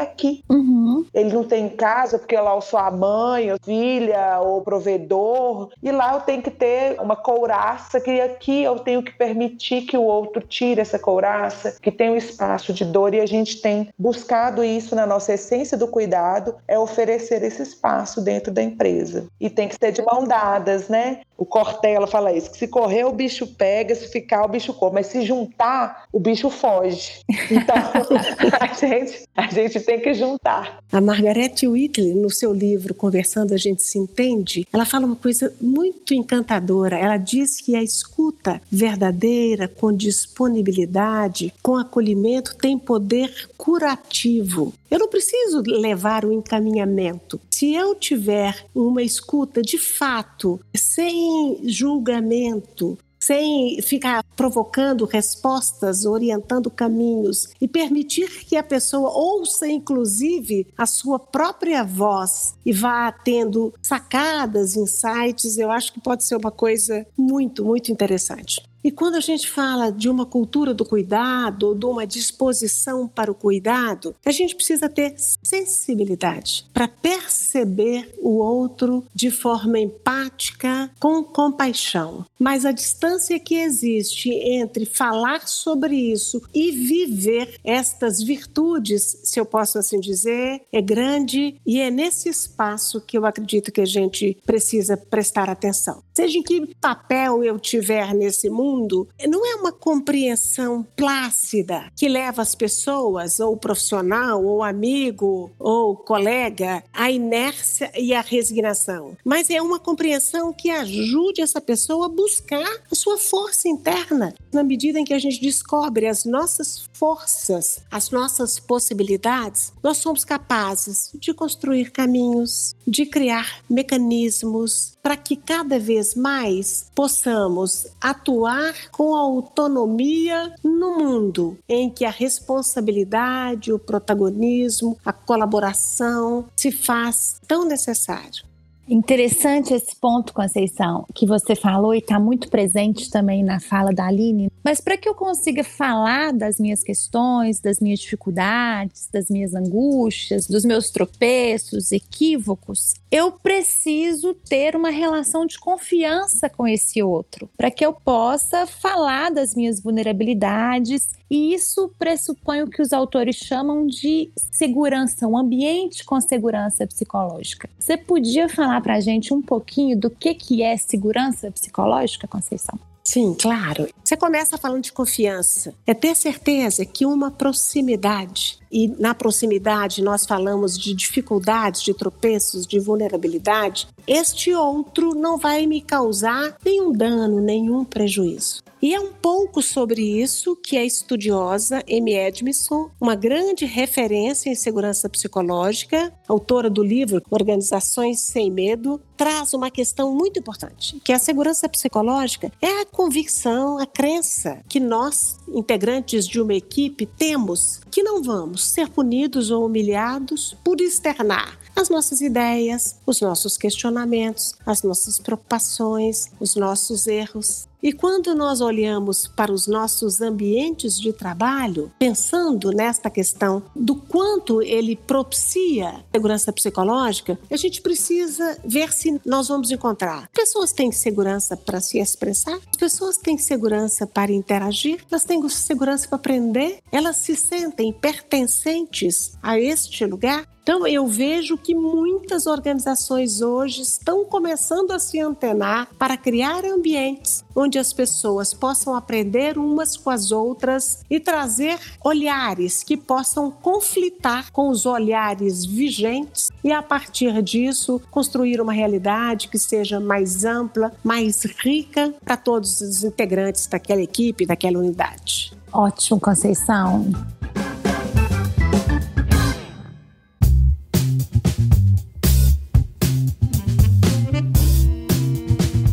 aqui. 0.00 0.44
Uhum. 0.48 1.04
Ele 1.12 1.32
não 1.32 1.42
tem 1.42 1.68
casa 1.68 2.16
porque 2.16 2.36
lá 2.36 2.54
eu 2.54 2.60
sou 2.60 2.78
a 2.78 2.88
mãe, 2.88 3.50
ou 3.50 3.58
filha, 3.64 4.38
ou 4.40 4.62
provedor. 4.62 5.70
E 5.82 5.90
lá 5.90 6.14
eu 6.14 6.20
tenho 6.20 6.42
que 6.42 6.50
ter 6.50 7.00
uma 7.00 7.16
couraça 7.16 8.00
que 8.00 8.20
aqui 8.20 8.62
eu 8.62 8.78
tenho 8.78 9.02
que 9.02 9.10
permitir 9.10 9.82
que 9.82 9.96
o 9.96 10.04
outro 10.04 10.40
tire 10.40 10.80
essa 10.80 10.98
couraça, 10.98 11.76
que 11.82 11.90
tem 11.90 12.10
um 12.10 12.16
espaço 12.16 12.72
de 12.72 12.84
dor 12.84 13.14
e 13.14 13.20
a 13.20 13.26
gente 13.26 13.60
tem 13.60 13.88
buscado 13.98 14.62
isso 14.62 14.94
na 14.94 15.04
nossa 15.04 15.32
essência 15.32 15.76
do 15.76 15.88
cuidado, 15.88 16.54
é 16.68 16.78
oferecer 16.78 17.42
esse 17.42 17.62
espaço 17.62 18.20
dentro 18.20 18.52
da 18.52 18.62
empresa. 18.62 19.26
E 19.40 19.50
tem 19.50 19.68
que 19.68 19.74
ser 19.74 19.90
de 19.90 20.02
mão 20.02 20.24
dadas, 20.24 20.88
né? 20.88 21.22
O 21.42 21.44
Cortella 21.44 22.06
fala 22.06 22.32
isso, 22.32 22.52
que 22.52 22.56
se 22.56 22.68
correr 22.68 23.02
o 23.04 23.10
bicho 23.10 23.48
pega, 23.48 23.96
se 23.96 24.06
ficar 24.06 24.44
o 24.44 24.48
bicho 24.48 24.72
come, 24.72 24.94
mas 24.94 25.08
se 25.08 25.22
juntar, 25.22 26.04
o 26.12 26.20
bicho 26.20 26.48
foge. 26.48 27.14
Então, 27.50 27.74
a, 28.60 28.72
gente, 28.72 29.24
a 29.36 29.48
gente 29.48 29.80
tem 29.80 29.98
que 29.98 30.14
juntar. 30.14 30.78
A 30.92 31.00
Margaret 31.00 31.54
Whitley, 31.64 32.14
no 32.14 32.30
seu 32.30 32.52
livro 32.52 32.94
Conversando 32.94 33.54
a 33.54 33.56
gente 33.56 33.82
se 33.82 33.98
entende, 33.98 34.64
ela 34.72 34.84
fala 34.84 35.04
uma 35.04 35.16
coisa 35.16 35.52
muito 35.60 36.14
encantadora. 36.14 36.96
Ela 36.96 37.16
diz 37.16 37.60
que 37.60 37.74
a 37.74 37.82
escuta 37.82 38.62
verdadeira, 38.70 39.66
com 39.66 39.92
disponibilidade, 39.92 41.52
com 41.60 41.76
acolhimento, 41.76 42.54
tem 42.54 42.78
poder 42.78 43.48
curativo. 43.56 44.72
Eu 44.92 44.98
não 44.98 45.08
preciso 45.08 45.62
levar 45.66 46.22
o 46.22 46.32
encaminhamento. 46.32 47.40
Se 47.50 47.72
eu 47.72 47.94
tiver 47.94 48.66
uma 48.74 49.02
escuta 49.02 49.62
de 49.62 49.78
fato, 49.78 50.60
sem 50.74 51.31
julgamento, 51.64 52.98
sem 53.22 53.80
ficar 53.80 54.24
provocando 54.34 55.04
respostas, 55.04 56.04
orientando 56.04 56.68
caminhos 56.68 57.50
e 57.60 57.68
permitir 57.68 58.44
que 58.46 58.56
a 58.56 58.64
pessoa 58.64 59.10
ouça, 59.10 59.68
inclusive, 59.68 60.66
a 60.76 60.86
sua 60.86 61.20
própria 61.20 61.84
voz 61.84 62.54
e 62.66 62.72
vá 62.72 63.12
tendo 63.12 63.72
sacadas, 63.80 64.76
insights, 64.76 65.56
eu 65.56 65.70
acho 65.70 65.92
que 65.92 66.00
pode 66.00 66.24
ser 66.24 66.34
uma 66.34 66.50
coisa 66.50 67.06
muito, 67.16 67.64
muito 67.64 67.92
interessante. 67.92 68.60
E 68.84 68.90
quando 68.90 69.14
a 69.14 69.20
gente 69.20 69.48
fala 69.48 69.90
de 69.90 70.08
uma 70.08 70.26
cultura 70.26 70.74
do 70.74 70.84
cuidado, 70.84 71.74
de 71.74 71.86
uma 71.86 72.06
disposição 72.06 73.06
para 73.06 73.30
o 73.30 73.34
cuidado, 73.34 74.14
a 74.24 74.32
gente 74.32 74.56
precisa 74.56 74.88
ter 74.88 75.14
sensibilidade 75.16 76.66
para 76.72 76.88
perceber 76.88 78.12
o 78.20 78.38
outro 78.38 79.04
de 79.14 79.30
forma 79.30 79.78
empática, 79.78 80.90
com 80.98 81.22
compaixão. 81.22 82.24
Mas 82.38 82.64
a 82.64 82.72
distância 82.72 83.38
que 83.38 83.54
existe 83.54 84.30
entre 84.30 84.84
falar 84.84 85.46
sobre 85.46 85.94
isso 85.94 86.42
e 86.52 86.72
viver 86.72 87.60
estas 87.64 88.20
virtudes, 88.22 89.20
se 89.22 89.38
eu 89.38 89.46
posso 89.46 89.78
assim 89.78 90.00
dizer, 90.00 90.62
é 90.72 90.80
grande 90.80 91.60
e 91.64 91.80
é 91.80 91.90
nesse 91.90 92.28
espaço 92.28 93.00
que 93.00 93.16
eu 93.16 93.24
acredito 93.24 93.70
que 93.70 93.80
a 93.80 93.86
gente 93.86 94.36
precisa 94.44 94.96
prestar 94.96 95.48
atenção. 95.48 96.02
Seja 96.14 96.38
em 96.38 96.42
que 96.42 96.74
papel 96.80 97.44
eu 97.44 97.58
tiver 97.58 98.12
nesse 98.14 98.50
mundo, 98.50 98.71
mundo 98.72 99.08
não 99.28 99.46
é 99.46 99.54
uma 99.56 99.72
compreensão 99.72 100.86
plácida 100.96 101.90
que 101.96 102.08
leva 102.08 102.42
as 102.42 102.54
pessoas, 102.54 103.38
ou 103.38 103.56
profissional, 103.56 104.44
ou 104.44 104.62
amigo, 104.62 105.50
ou 105.58 105.96
colega, 105.96 106.82
à 106.92 107.10
inércia 107.10 107.90
e 107.96 108.14
à 108.14 108.20
resignação, 108.20 109.16
mas 109.24 109.50
é 109.50 109.60
uma 109.60 109.78
compreensão 109.78 110.52
que 110.52 110.70
ajude 110.70 111.42
essa 111.42 111.60
pessoa 111.60 112.06
a 112.06 112.08
buscar 112.08 112.82
a 112.90 112.94
sua 112.94 113.18
força 113.18 113.68
interna. 113.68 114.34
Na 114.52 114.62
medida 114.62 114.98
em 114.98 115.04
que 115.04 115.14
a 115.14 115.18
gente 115.18 115.40
descobre 115.40 116.06
as 116.06 116.24
nossas 116.24 116.88
forças, 116.92 117.82
as 117.90 118.10
nossas 118.10 118.58
possibilidades, 118.58 119.72
nós 119.82 119.98
somos 119.98 120.24
capazes 120.24 121.10
de 121.14 121.34
construir 121.34 121.90
caminhos, 121.90 122.74
de 122.86 123.06
criar 123.06 123.62
mecanismos 123.68 124.96
para 125.02 125.16
que 125.16 125.36
cada 125.36 125.78
vez 125.78 126.14
mais 126.14 126.90
possamos 126.94 127.86
atuar 128.00 128.61
com 128.90 129.14
autonomia 129.14 130.54
no 130.62 130.98
mundo 130.98 131.58
em 131.68 131.90
que 131.90 132.04
a 132.04 132.10
responsabilidade, 132.10 133.72
o 133.72 133.78
protagonismo, 133.78 134.98
a 135.04 135.12
colaboração 135.12 136.46
se 136.56 136.70
faz 136.70 137.40
tão 137.46 137.64
necessário. 137.64 138.51
Interessante 138.88 139.72
esse 139.72 139.94
ponto, 139.94 140.32
Conceição, 140.32 141.06
que 141.14 141.24
você 141.24 141.54
falou 141.54 141.94
e 141.94 141.98
está 141.98 142.18
muito 142.18 142.48
presente 142.48 143.10
também 143.10 143.42
na 143.42 143.60
fala 143.60 143.92
da 143.92 144.06
Aline. 144.06 144.50
Mas 144.64 144.80
para 144.80 144.96
que 144.96 145.08
eu 145.08 145.14
consiga 145.14 145.62
falar 145.62 146.32
das 146.32 146.58
minhas 146.58 146.82
questões, 146.82 147.60
das 147.60 147.80
minhas 147.80 148.00
dificuldades, 148.00 149.08
das 149.12 149.28
minhas 149.28 149.54
angústias, 149.54 150.46
dos 150.46 150.64
meus 150.64 150.90
tropeços, 150.90 151.92
equívocos, 151.92 152.94
eu 153.10 153.32
preciso 153.32 154.34
ter 154.34 154.74
uma 154.74 154.90
relação 154.90 155.46
de 155.46 155.58
confiança 155.58 156.48
com 156.48 156.66
esse 156.66 157.02
outro, 157.02 157.48
para 157.56 157.70
que 157.70 157.84
eu 157.84 157.92
possa 157.92 158.66
falar 158.66 159.30
das 159.30 159.54
minhas 159.54 159.80
vulnerabilidades. 159.80 161.08
E 161.32 161.54
isso 161.54 161.90
pressupõe 161.98 162.60
o 162.60 162.68
que 162.68 162.82
os 162.82 162.92
autores 162.92 163.36
chamam 163.36 163.86
de 163.86 164.30
segurança, 164.50 165.26
um 165.26 165.38
ambiente 165.38 166.04
com 166.04 166.20
segurança 166.20 166.86
psicológica. 166.86 167.70
Você 167.78 167.96
podia 167.96 168.50
falar 168.50 168.82
para 168.82 168.96
a 168.96 169.00
gente 169.00 169.32
um 169.32 169.40
pouquinho 169.40 169.98
do 169.98 170.10
que, 170.10 170.34
que 170.34 170.62
é 170.62 170.76
segurança 170.76 171.50
psicológica, 171.50 172.28
Conceição? 172.28 172.78
Sim, 173.02 173.34
claro. 173.40 173.88
Você 174.04 174.14
começa 174.14 174.58
falando 174.58 174.82
de 174.82 174.92
confiança. 174.92 175.74
É 175.86 175.94
ter 175.94 176.14
certeza 176.14 176.84
que 176.84 177.06
uma 177.06 177.30
proximidade, 177.30 178.58
e 178.70 178.88
na 178.88 179.14
proximidade 179.14 180.02
nós 180.02 180.26
falamos 180.26 180.78
de 180.78 180.92
dificuldades, 180.92 181.80
de 181.80 181.94
tropeços, 181.94 182.66
de 182.66 182.78
vulnerabilidade, 182.78 183.88
este 184.06 184.52
outro 184.52 185.14
não 185.14 185.38
vai 185.38 185.66
me 185.66 185.80
causar 185.80 186.58
nenhum 186.62 186.92
dano, 186.92 187.40
nenhum 187.40 187.86
prejuízo. 187.86 188.62
E 188.82 188.92
é 188.92 188.98
um 188.98 189.12
pouco 189.12 189.62
sobre 189.62 190.02
isso 190.02 190.56
que 190.56 190.76
a 190.76 190.84
estudiosa 190.84 191.84
Amy 191.88 192.14
Edmison, 192.14 192.90
uma 193.00 193.14
grande 193.14 193.64
referência 193.64 194.50
em 194.50 194.56
segurança 194.56 195.08
psicológica, 195.08 196.12
autora 196.26 196.68
do 196.68 196.82
livro 196.82 197.22
Organizações 197.30 198.18
Sem 198.22 198.50
Medo, 198.50 199.00
traz 199.16 199.54
uma 199.54 199.70
questão 199.70 200.12
muito 200.12 200.40
importante, 200.40 201.00
que 201.04 201.12
a 201.12 201.18
segurança 201.20 201.68
psicológica 201.68 202.50
é 202.60 202.80
a 202.80 202.84
convicção, 202.84 203.78
a 203.78 203.86
crença 203.86 204.60
que 204.68 204.80
nós, 204.80 205.38
integrantes 205.54 206.26
de 206.26 206.40
uma 206.40 206.54
equipe, 206.54 207.06
temos 207.06 207.80
que 207.88 208.02
não 208.02 208.20
vamos 208.20 208.64
ser 208.64 208.88
punidos 208.88 209.52
ou 209.52 209.64
humilhados 209.64 210.56
por 210.64 210.80
externar 210.80 211.56
as 211.74 211.88
nossas 211.88 212.20
ideias, 212.20 212.96
os 213.06 213.20
nossos 213.20 213.56
questionamentos, 213.56 214.54
as 214.66 214.82
nossas 214.82 215.18
preocupações, 215.18 216.30
os 216.38 216.54
nossos 216.54 217.06
erros. 217.06 217.68
E 217.82 217.92
quando 217.92 218.32
nós 218.32 218.60
olhamos 218.60 219.26
para 219.26 219.52
os 219.52 219.66
nossos 219.66 220.20
ambientes 220.20 221.00
de 221.00 221.12
trabalho, 221.12 221.90
pensando 221.98 222.70
nesta 222.70 223.10
questão 223.10 223.60
do 223.74 223.96
quanto 223.96 224.62
ele 224.62 224.94
propicia 224.94 226.04
segurança 226.12 226.52
psicológica, 226.52 227.36
a 227.50 227.56
gente 227.56 227.82
precisa 227.82 228.56
ver 228.64 228.92
se 228.92 229.20
nós 229.26 229.48
vamos 229.48 229.72
encontrar. 229.72 230.28
Pessoas 230.32 230.72
têm 230.72 230.92
segurança 230.92 231.56
para 231.56 231.80
se 231.80 231.98
expressar, 231.98 232.60
as 232.70 232.76
pessoas 232.76 233.16
têm 233.16 233.36
segurança 233.36 234.06
para 234.06 234.30
interagir, 234.30 235.04
elas 235.10 235.24
têm 235.24 235.48
segurança 235.48 236.06
para 236.06 236.16
aprender, 236.16 236.78
elas 236.92 237.16
se 237.16 237.34
sentem 237.34 237.92
pertencentes 237.92 239.32
a 239.42 239.58
este 239.58 240.06
lugar. 240.06 240.46
Então, 240.62 240.86
eu 240.86 241.08
vejo 241.08 241.58
que 241.58 241.74
muitas 241.74 242.46
organizações 242.46 243.42
hoje 243.42 243.82
estão 243.82 244.24
começando 244.24 244.92
a 244.92 244.98
se 245.00 245.18
antenar 245.18 245.88
para 245.98 246.16
criar 246.16 246.64
ambientes 246.64 247.44
onde 247.72 247.78
as 247.78 247.90
pessoas 247.90 248.52
possam 248.52 248.94
aprender 248.94 249.56
umas 249.56 249.96
com 249.96 250.10
as 250.10 250.30
outras 250.30 251.02
e 251.08 251.18
trazer 251.18 251.78
olhares 252.04 252.82
que 252.82 252.98
possam 252.98 253.50
conflitar 253.50 254.52
com 254.52 254.68
os 254.68 254.84
olhares 254.84 255.64
vigentes 255.64 256.50
e, 256.62 256.70
a 256.70 256.82
partir 256.82 257.42
disso, 257.42 257.98
construir 258.10 258.60
uma 258.60 258.74
realidade 258.74 259.48
que 259.48 259.58
seja 259.58 259.98
mais 259.98 260.44
ampla, 260.44 260.92
mais 261.02 261.44
rica 261.44 262.12
para 262.22 262.36
todos 262.36 262.82
os 262.82 263.04
integrantes 263.04 263.66
daquela 263.66 264.02
equipe, 264.02 264.44
daquela 264.44 264.78
unidade. 264.78 265.56
Ótimo, 265.72 266.20
Conceição. 266.20 267.10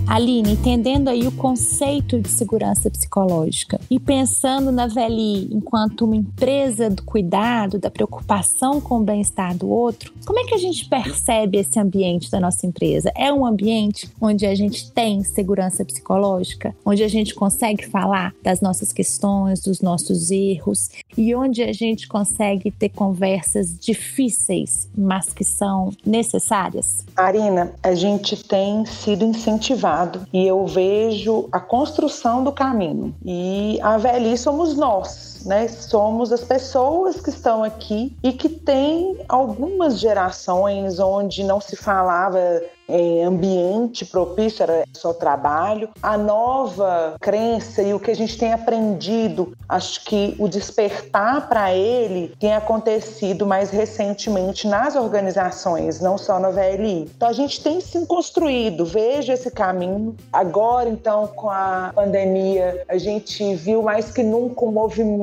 Aline, 0.09 0.53
entendendo 0.53 1.07
aí 1.07 1.27
o 1.27 1.31
conceito 1.31 2.19
de 2.19 2.29
segurança 2.29 2.89
psicológica 2.89 3.79
e 3.91 3.99
pensando 3.99 4.71
na 4.71 4.87
VLI 4.87 5.49
enquanto 5.51 6.03
uma 6.03 6.15
empresa 6.15 6.89
do 6.89 7.03
cuidado, 7.03 7.77
da 7.77 7.91
preocupação 7.91 8.81
com 8.81 8.97
o 8.97 9.03
bem-estar 9.03 9.55
do 9.55 9.69
outro, 9.69 10.11
como 10.25 10.39
é 10.39 10.45
que 10.45 10.55
a 10.55 10.57
gente 10.57 10.89
percebe 10.89 11.59
esse 11.59 11.79
ambiente 11.79 12.31
da 12.31 12.39
nossa 12.39 12.65
empresa? 12.65 13.11
É 13.15 13.31
um 13.31 13.45
ambiente 13.45 14.09
onde 14.19 14.47
a 14.47 14.55
gente 14.55 14.91
tem 14.91 15.23
segurança 15.23 15.85
psicológica, 15.85 16.75
onde 16.83 17.03
a 17.03 17.07
gente 17.07 17.35
consegue 17.35 17.85
falar 17.85 18.33
das 18.41 18.61
nossas 18.61 18.91
questões, 18.91 19.61
dos 19.61 19.79
nossos 19.79 20.31
erros 20.31 20.89
e 21.17 21.35
onde 21.35 21.63
a 21.63 21.73
gente 21.73 22.07
consegue 22.07 22.71
ter 22.71 22.89
conversas 22.89 23.77
difíceis, 23.77 24.89
mas 24.97 25.33
que 25.33 25.43
são 25.43 25.91
necessárias? 26.05 27.05
Arina, 27.15 27.73
a 27.83 27.93
gente 27.93 28.43
tem 28.43 28.85
sido 28.85 29.25
incentivado 29.25 30.25
e 30.33 30.47
eu 30.47 30.65
vejo 30.65 31.47
a 31.51 31.59
construção 31.59 32.43
do 32.43 32.51
caminho. 32.51 33.13
E 33.25 33.79
a 33.81 33.97
velhice 33.97 34.43
somos 34.43 34.75
nós, 34.75 35.38
né? 35.45 35.67
Somos 35.67 36.31
as 36.31 36.41
pessoas 36.41 37.19
que 37.21 37.29
estão 37.29 37.63
aqui 37.63 38.15
e 38.23 38.33
que 38.33 38.49
tem 38.49 39.17
algumas 39.27 39.99
gerações 39.99 40.99
onde 40.99 41.43
não 41.43 41.59
se 41.61 41.75
falava 41.75 42.39
em 42.87 43.23
ambiente 43.23 44.03
propício, 44.03 44.63
era 44.63 44.83
só 44.93 45.13
trabalho. 45.13 45.89
A 46.01 46.17
nova 46.17 47.15
crença 47.21 47.83
e 47.83 47.93
o 47.93 47.99
que 47.99 48.09
a 48.09 48.15
gente 48.15 48.35
tem 48.35 48.51
aprendido, 48.51 49.53
acho 49.67 50.03
que 50.05 50.35
o 50.39 50.47
despertar 50.47 51.47
para 51.47 51.71
ele 51.71 52.33
tem 52.39 52.55
acontecido 52.55 53.45
mais 53.45 53.69
recentemente 53.69 54.67
nas 54.67 54.95
organizações, 54.95 56.01
não 56.01 56.17
só 56.17 56.39
na 56.39 56.49
VLI. 56.49 57.11
Então 57.15 57.29
a 57.29 57.33
gente 57.33 57.61
tem 57.61 57.79
sim 57.79 58.05
construído, 58.05 58.85
vejo 58.85 59.31
esse 59.31 59.51
caminho. 59.51 60.15
Agora, 60.33 60.89
então, 60.89 61.27
com 61.27 61.49
a 61.49 61.91
pandemia, 61.93 62.83
a 62.87 62.97
gente 62.97 63.53
viu 63.53 63.83
mais 63.83 64.11
que 64.11 64.23
nunca 64.23 64.65
um 64.65 64.71
movimento 64.71 65.19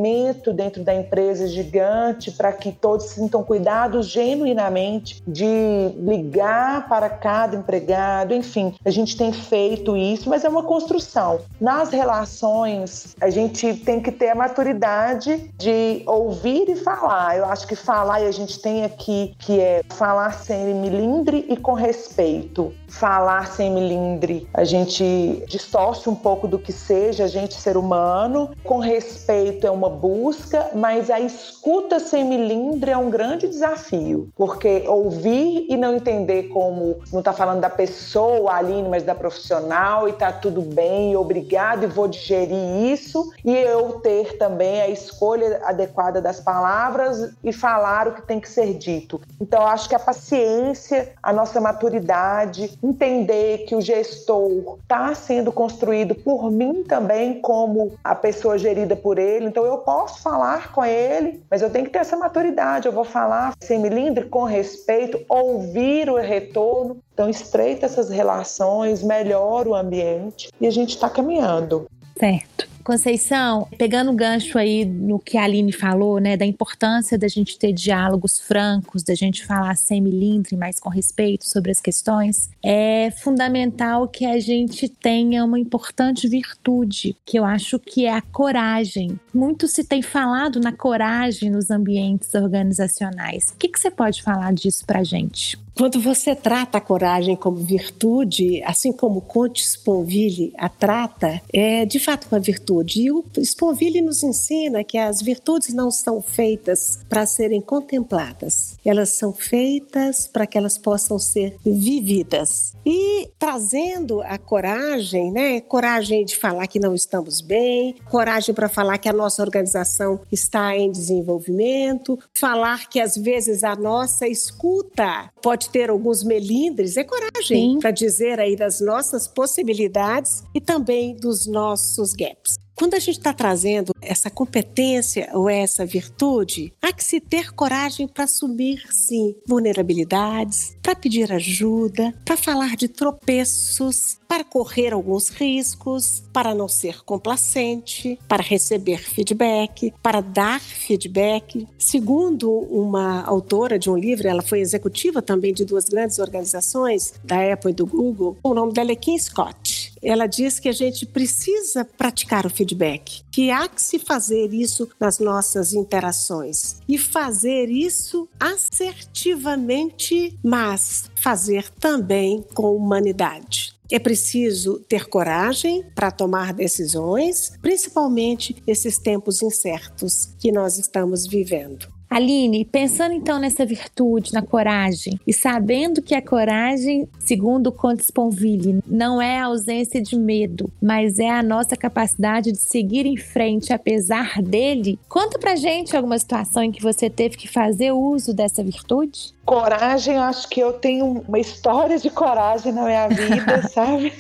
dentro 0.53 0.83
da 0.83 0.95
empresa 0.95 1.47
gigante 1.47 2.31
para 2.31 2.53
que 2.53 2.73
todos 2.73 3.07
sintam 3.07 3.43
cuidados 3.43 4.09
genuinamente 4.09 5.23
de 5.27 5.93
ligar 5.99 6.89
para 6.89 7.09
cada 7.09 7.57
empregado, 7.57 8.35
enfim, 8.35 8.75
a 8.85 8.91
gente 8.91 9.17
tem 9.17 9.33
feito 9.33 9.97
isso, 9.97 10.29
mas 10.29 10.45
é 10.45 10.49
uma 10.49 10.63
construção. 10.63 11.41
Nas 11.61 11.91
relações, 11.91 13.17
a 13.21 13.31
gente 13.31 13.75
tem 13.75 14.01
que 14.01 14.13
ter 14.13 14.31
a 14.31 14.35
maturidade 14.35 15.51
de 15.57 16.03
ouvir 16.07 16.69
e 16.69 16.77
falar. 16.77 17.37
Eu 17.37 17.47
acho 17.47 17.67
que 17.67 17.77
falar, 17.77 18.23
e 18.23 18.27
a 18.27 18.33
gente 18.33 18.61
tem 18.61 18.85
aqui, 18.85 19.35
que 19.39 19.61
é 19.61 19.83
falar 19.89 20.33
sem 20.33 20.75
milindre 20.75 21.45
e 21.49 21.57
com 21.57 21.73
respeito 21.73 22.73
falar 22.89 23.47
sem 23.47 23.71
milindre, 23.71 24.49
a 24.55 24.65
gente 24.65 25.45
distorce 25.49 26.09
um 26.09 26.15
pouco 26.15 26.49
do 26.49 26.59
que 26.59 26.73
seja 26.73 27.25
a 27.25 27.29
gente 27.29 27.55
ser 27.55 27.77
humano. 27.77 28.51
Com 28.65 28.79
respeito 28.79 29.67
é 29.67 29.71
uma 29.71 29.91
busca, 29.97 30.71
mas 30.75 31.11
a 31.11 31.19
escuta 31.21 31.99
sem 31.99 32.25
milindre 32.25 32.91
é 32.91 32.97
um 32.97 33.11
grande 33.11 33.49
desafio, 33.49 34.29
porque 34.37 34.85
ouvir 34.87 35.67
e 35.69 35.77
não 35.77 35.97
entender 35.97 36.45
como 36.45 37.01
não 37.13 37.21
está 37.21 37.33
falando 37.33 37.61
da 37.61 37.71
pessoa, 37.71 38.55
Aline, 38.55 38.89
mas 38.89 39.03
da 39.03 39.15
profissional 39.15 40.09
e 40.09 40.13
tá 40.13 40.33
tudo 40.33 40.61
bem, 40.61 41.17
obrigado 41.17 41.85
e 41.85 41.87
vou 41.87 42.09
digerir 42.09 42.93
isso 42.93 43.33
e 43.45 43.55
eu 43.55 44.01
ter 44.01 44.37
também 44.39 44.81
a 44.81 44.89
escolha 44.89 45.61
adequada 45.65 46.21
das 46.21 46.41
palavras 46.41 47.35
e 47.43 47.53
falar 47.53 48.09
o 48.09 48.13
que 48.13 48.23
tem 48.23 48.39
que 48.41 48.49
ser 48.49 48.75
dito. 48.75 49.21
Então 49.41 49.67
acho 49.67 49.89
que 49.89 49.95
a 49.95 49.99
paciência, 49.99 51.13
a 51.23 51.33
nossa 51.33 51.61
maturidade, 51.61 52.79
entender 52.83 53.65
que 53.67 53.75
o 53.75 53.81
gestor 53.81 54.79
está 54.83 55.15
sendo 55.15 55.53
construído 55.53 56.15
por 56.15 56.51
mim 56.51 56.83
também, 56.83 57.41
como 57.41 57.93
a 58.03 58.15
pessoa 58.15 58.59
gerida 58.59 58.97
por 58.97 59.19
ele. 59.19 59.47
Então 59.47 59.65
eu 59.65 59.79
posso 59.87 60.21
falar 60.21 60.73
com 60.73 60.85
ele, 60.85 61.45
mas 61.49 61.63
eu 61.63 61.71
tenho 61.71 61.85
que 61.85 61.93
ter 61.93 62.01
essa 62.01 62.17
maturidade. 62.17 62.87
Eu 62.87 62.93
vou 62.93 63.05
falar 63.05 63.55
sem 63.61 63.79
milindre, 63.79 64.25
com 64.25 64.43
respeito, 64.43 65.25
ouvir 65.29 66.11
o 66.11 66.17
retorno. 66.17 66.99
Então 67.15 67.31
estreita 67.31 67.87
essas 67.87 68.11
relações, 68.11 69.05
melhora 69.05 69.69
o 69.69 69.75
ambiente 69.77 70.51
e 70.61 70.67
a 70.67 70.71
gente 70.73 70.91
está 70.91 71.09
caminhando. 71.09 71.87
Certo. 72.19 72.69
Conceição, 72.87 73.67
pegando 73.77 74.13
o 74.13 74.15
gancho 74.15 74.57
aí 74.57 74.85
no 74.85 75.19
que 75.19 75.37
a 75.37 75.43
Aline 75.43 75.73
falou, 75.73 76.21
né, 76.21 76.37
da 76.37 76.47
importância 76.47 77.19
da 77.19 77.27
gente 77.27 77.59
ter 77.59 77.73
diálogos 77.73 78.39
francos, 78.39 79.03
da 79.03 79.13
gente 79.13 79.45
falar 79.45 79.75
sem 79.75 80.01
milindre, 80.01 80.57
mas 80.57 80.79
com 80.79 80.89
respeito 80.89 81.51
sobre 81.51 81.73
as 81.73 81.81
questões, 81.81 82.49
é 82.65 83.11
fundamental 83.11 84.07
que 84.07 84.25
a 84.25 84.39
gente 84.39 84.89
tenha 84.89 85.45
uma 85.45 85.59
importante 85.59 86.29
virtude, 86.29 87.17
que 87.27 87.37
eu 87.37 87.45
acho 87.45 87.77
que 87.81 88.07
é 88.07 88.13
a 88.13 88.23
coragem. 88.23 89.19
Muito 89.35 89.67
se 89.67 89.83
tem 89.83 90.01
falado 90.01 90.61
na 90.61 90.71
coragem 90.71 91.51
nos 91.51 91.73
ambientes 91.73 92.33
organizacionais. 92.35 93.49
O 93.49 93.57
que, 93.57 93.67
que 93.67 93.81
você 93.81 93.91
pode 93.91 94.23
falar 94.23 94.53
disso 94.53 94.87
para 94.87 95.01
a 95.01 95.05
gente? 95.05 95.59
Quando 95.77 96.01
você 96.01 96.35
trata 96.35 96.79
a 96.79 96.81
coragem 96.81 97.37
como 97.37 97.59
virtude, 97.59 98.63
assim 98.65 98.93
como 98.93 99.21
Conte 99.21 99.63
Sponville 99.63 100.55
a 100.57 100.71
trata, 100.71 101.43
é 101.53 101.85
de 101.85 102.01
fato 102.01 102.27
uma 102.33 102.41
virtude. 102.41 103.03
E 103.03 103.13
o 103.13 103.23
Sponville 103.45 104.01
nos 104.01 104.23
ensina 104.23 104.83
que 104.83 104.97
as 104.97 105.21
virtudes 105.21 105.75
não 105.75 105.91
são 105.91 106.23
feitas 106.23 107.01
para 107.11 107.27
serem 107.27 107.61
contempladas, 107.61 108.79
elas 108.83 109.11
são 109.11 109.35
feitas 109.35 110.27
para 110.27 110.47
que 110.47 110.57
elas 110.57 110.79
possam 110.79 111.19
ser 111.19 111.59
vividas. 111.63 112.73
E 112.85 113.29
trazendo 113.39 114.23
a 114.23 114.39
coragem, 114.39 115.31
né? 115.31 115.61
Coragem 115.61 116.25
de 116.25 116.39
falar 116.39 116.67
que 116.69 116.81
não 116.81 116.95
estamos 116.95 117.43
bem, 117.43 117.97
coragem 118.09 118.55
para 118.55 118.71
falar 118.71 118.97
que 118.97 119.11
a 119.11 119.13
nossa 119.13 119.43
organização 119.43 120.21
está 120.33 120.75
em 120.75 120.91
desenvolvimento, 120.91 122.19
falar 122.33 122.89
que 122.89 122.99
às 122.99 123.15
vezes 123.15 123.63
a 123.63 123.77
nossa 123.77 124.27
escuta 124.27 125.31
pode 125.43 125.66
pode 125.67 125.71
ter 125.71 125.91
alguns 125.91 126.23
melindres, 126.23 126.97
é 126.97 127.05
coragem 127.05 127.79
para 127.79 127.91
dizer 127.91 128.39
aí 128.39 128.57
das 128.57 128.81
nossas 128.81 129.27
possibilidades 129.27 130.43
e 130.55 130.61
também 130.61 131.17
dos 131.17 131.47
nossos 131.47 132.13
gaps. 132.13 132.57
Quando 132.77 132.93
a 132.93 132.99
gente 132.99 133.17
está 133.17 133.33
trazendo 133.33 133.95
essa 134.03 134.29
competência 134.29 135.31
ou 135.33 135.49
essa 135.49 135.87
virtude, 135.87 136.75
há 136.83 136.93
que 136.93 137.03
se 137.03 137.19
ter 137.19 137.51
coragem 137.55 138.07
para 138.07 138.25
assumir, 138.25 138.83
sim, 138.91 139.35
vulnerabilidades, 139.49 140.77
para 140.83 140.95
pedir 140.95 141.33
ajuda, 141.33 142.13
para 142.23 142.37
falar 142.37 142.77
de 142.77 142.87
tropeços, 142.87 144.19
para 144.29 144.45
correr 144.45 144.93
alguns 144.93 145.31
riscos, 145.31 146.23
para 146.35 146.55
não 146.55 146.69
ser 146.69 147.03
complacente, 147.03 148.19
para 148.29 148.43
receber 148.43 148.99
feedback, 148.99 149.95
para 150.03 150.21
dar 150.21 150.61
feedback. 150.61 151.67
Segundo 151.79 152.51
uma 152.51 153.23
autora 153.23 153.79
de 153.79 153.89
um 153.89 153.97
livro, 153.97 154.29
ela 154.29 154.43
foi 154.43 154.61
executiva 154.61 155.23
também 155.23 155.55
de 155.55 155.65
duas 155.65 155.87
grandes 155.87 156.19
organizações, 156.19 157.15
da 157.25 157.55
Apple 157.55 157.71
e 157.71 157.75
do 157.75 157.87
Google, 157.87 158.37
o 158.43 158.53
nome 158.53 158.75
dela 158.75 158.93
é 158.93 158.97
Kim 158.97 159.19
Scott 159.19 159.76
ela 160.03 160.27
diz 160.27 160.59
que 160.59 160.69
a 160.69 160.73
gente 160.73 161.07
precisa 161.07 161.85
praticar 161.85 162.47
o 162.47 162.51
feedback, 162.51 163.23
que 163.31 163.51
há 163.51 163.69
que 163.69 163.83
se 163.83 163.99
fazer 163.99 164.53
isso 164.53 164.89
nas 165.01 165.19
nossas 165.19 165.73
interações 165.73 166.77
e 166.89 166.99
fazer 166.99 167.69
isso 167.69 168.29
assertivamente, 168.39 170.39
mas 170.43 171.11
fazer 171.17 171.71
também 171.81 172.45
com 172.55 172.75
humanidade. 172.75 173.75
É 173.91 174.01
preciso 174.01 174.81
ter 174.89 175.07
coragem 175.07 175.85
para 175.95 176.11
tomar 176.11 176.53
decisões, 176.53 177.53
principalmente 177.63 178.57
nesses 178.67 178.99
tempos 178.99 179.43
incertos 179.43 180.35
que 180.41 180.51
nós 180.51 180.77
estamos 180.77 181.27
vivendo. 181.27 181.96
Aline, 182.09 182.65
pensando 182.65 183.13
então 183.13 183.39
nessa 183.39 183.67
virtude, 183.67 184.33
na 184.33 184.43
coragem, 184.43 185.19
e 185.27 185.33
sabendo 185.33 186.01
que 186.01 186.15
a 186.15 186.23
coragem, 186.23 187.09
segundo 187.19 187.73
Conte 187.73 188.05
Sponville, 188.05 188.81
não 188.87 189.21
é 189.21 189.39
a 189.39 189.47
ausência 189.47 190.01
de 190.01 190.17
medo, 190.17 190.71
mas 190.81 191.19
é 191.19 191.31
a 191.31 191.43
nossa 191.43 191.77
capacidade 191.77 192.53
de 192.53 192.59
seguir 192.59 193.07
em 193.07 193.17
frente 193.17 193.73
apesar 193.73 194.41
dele, 194.41 194.99
conta 195.09 195.39
pra 195.39 195.57
gente 195.57 195.97
alguma 195.97 196.19
situação 196.19 196.63
em 196.63 196.73
que 196.73 196.83
você 196.83 197.11
teve 197.11 197.37
que 197.37 197.49
fazer 197.49 197.93
uso 197.93 198.33
dessa 198.33 198.63
virtude? 198.63 199.35
Coragem, 199.45 200.17
acho 200.17 200.49
que 200.49 200.61
eu 200.61 200.73
tenho 200.73 201.25
uma 201.27 201.39
história 201.39 201.99
de 201.99 202.11
coragem 202.11 202.73
na 202.73 202.85
minha 202.85 203.09
vida, 203.09 203.63
sabe? 203.69 204.13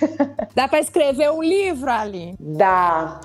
Dá 0.55 0.69
para 0.69 0.81
escrever 0.81 1.31
um 1.31 1.43
livro, 1.43 1.91
Aline? 1.91 2.37
Dá. 2.39 3.21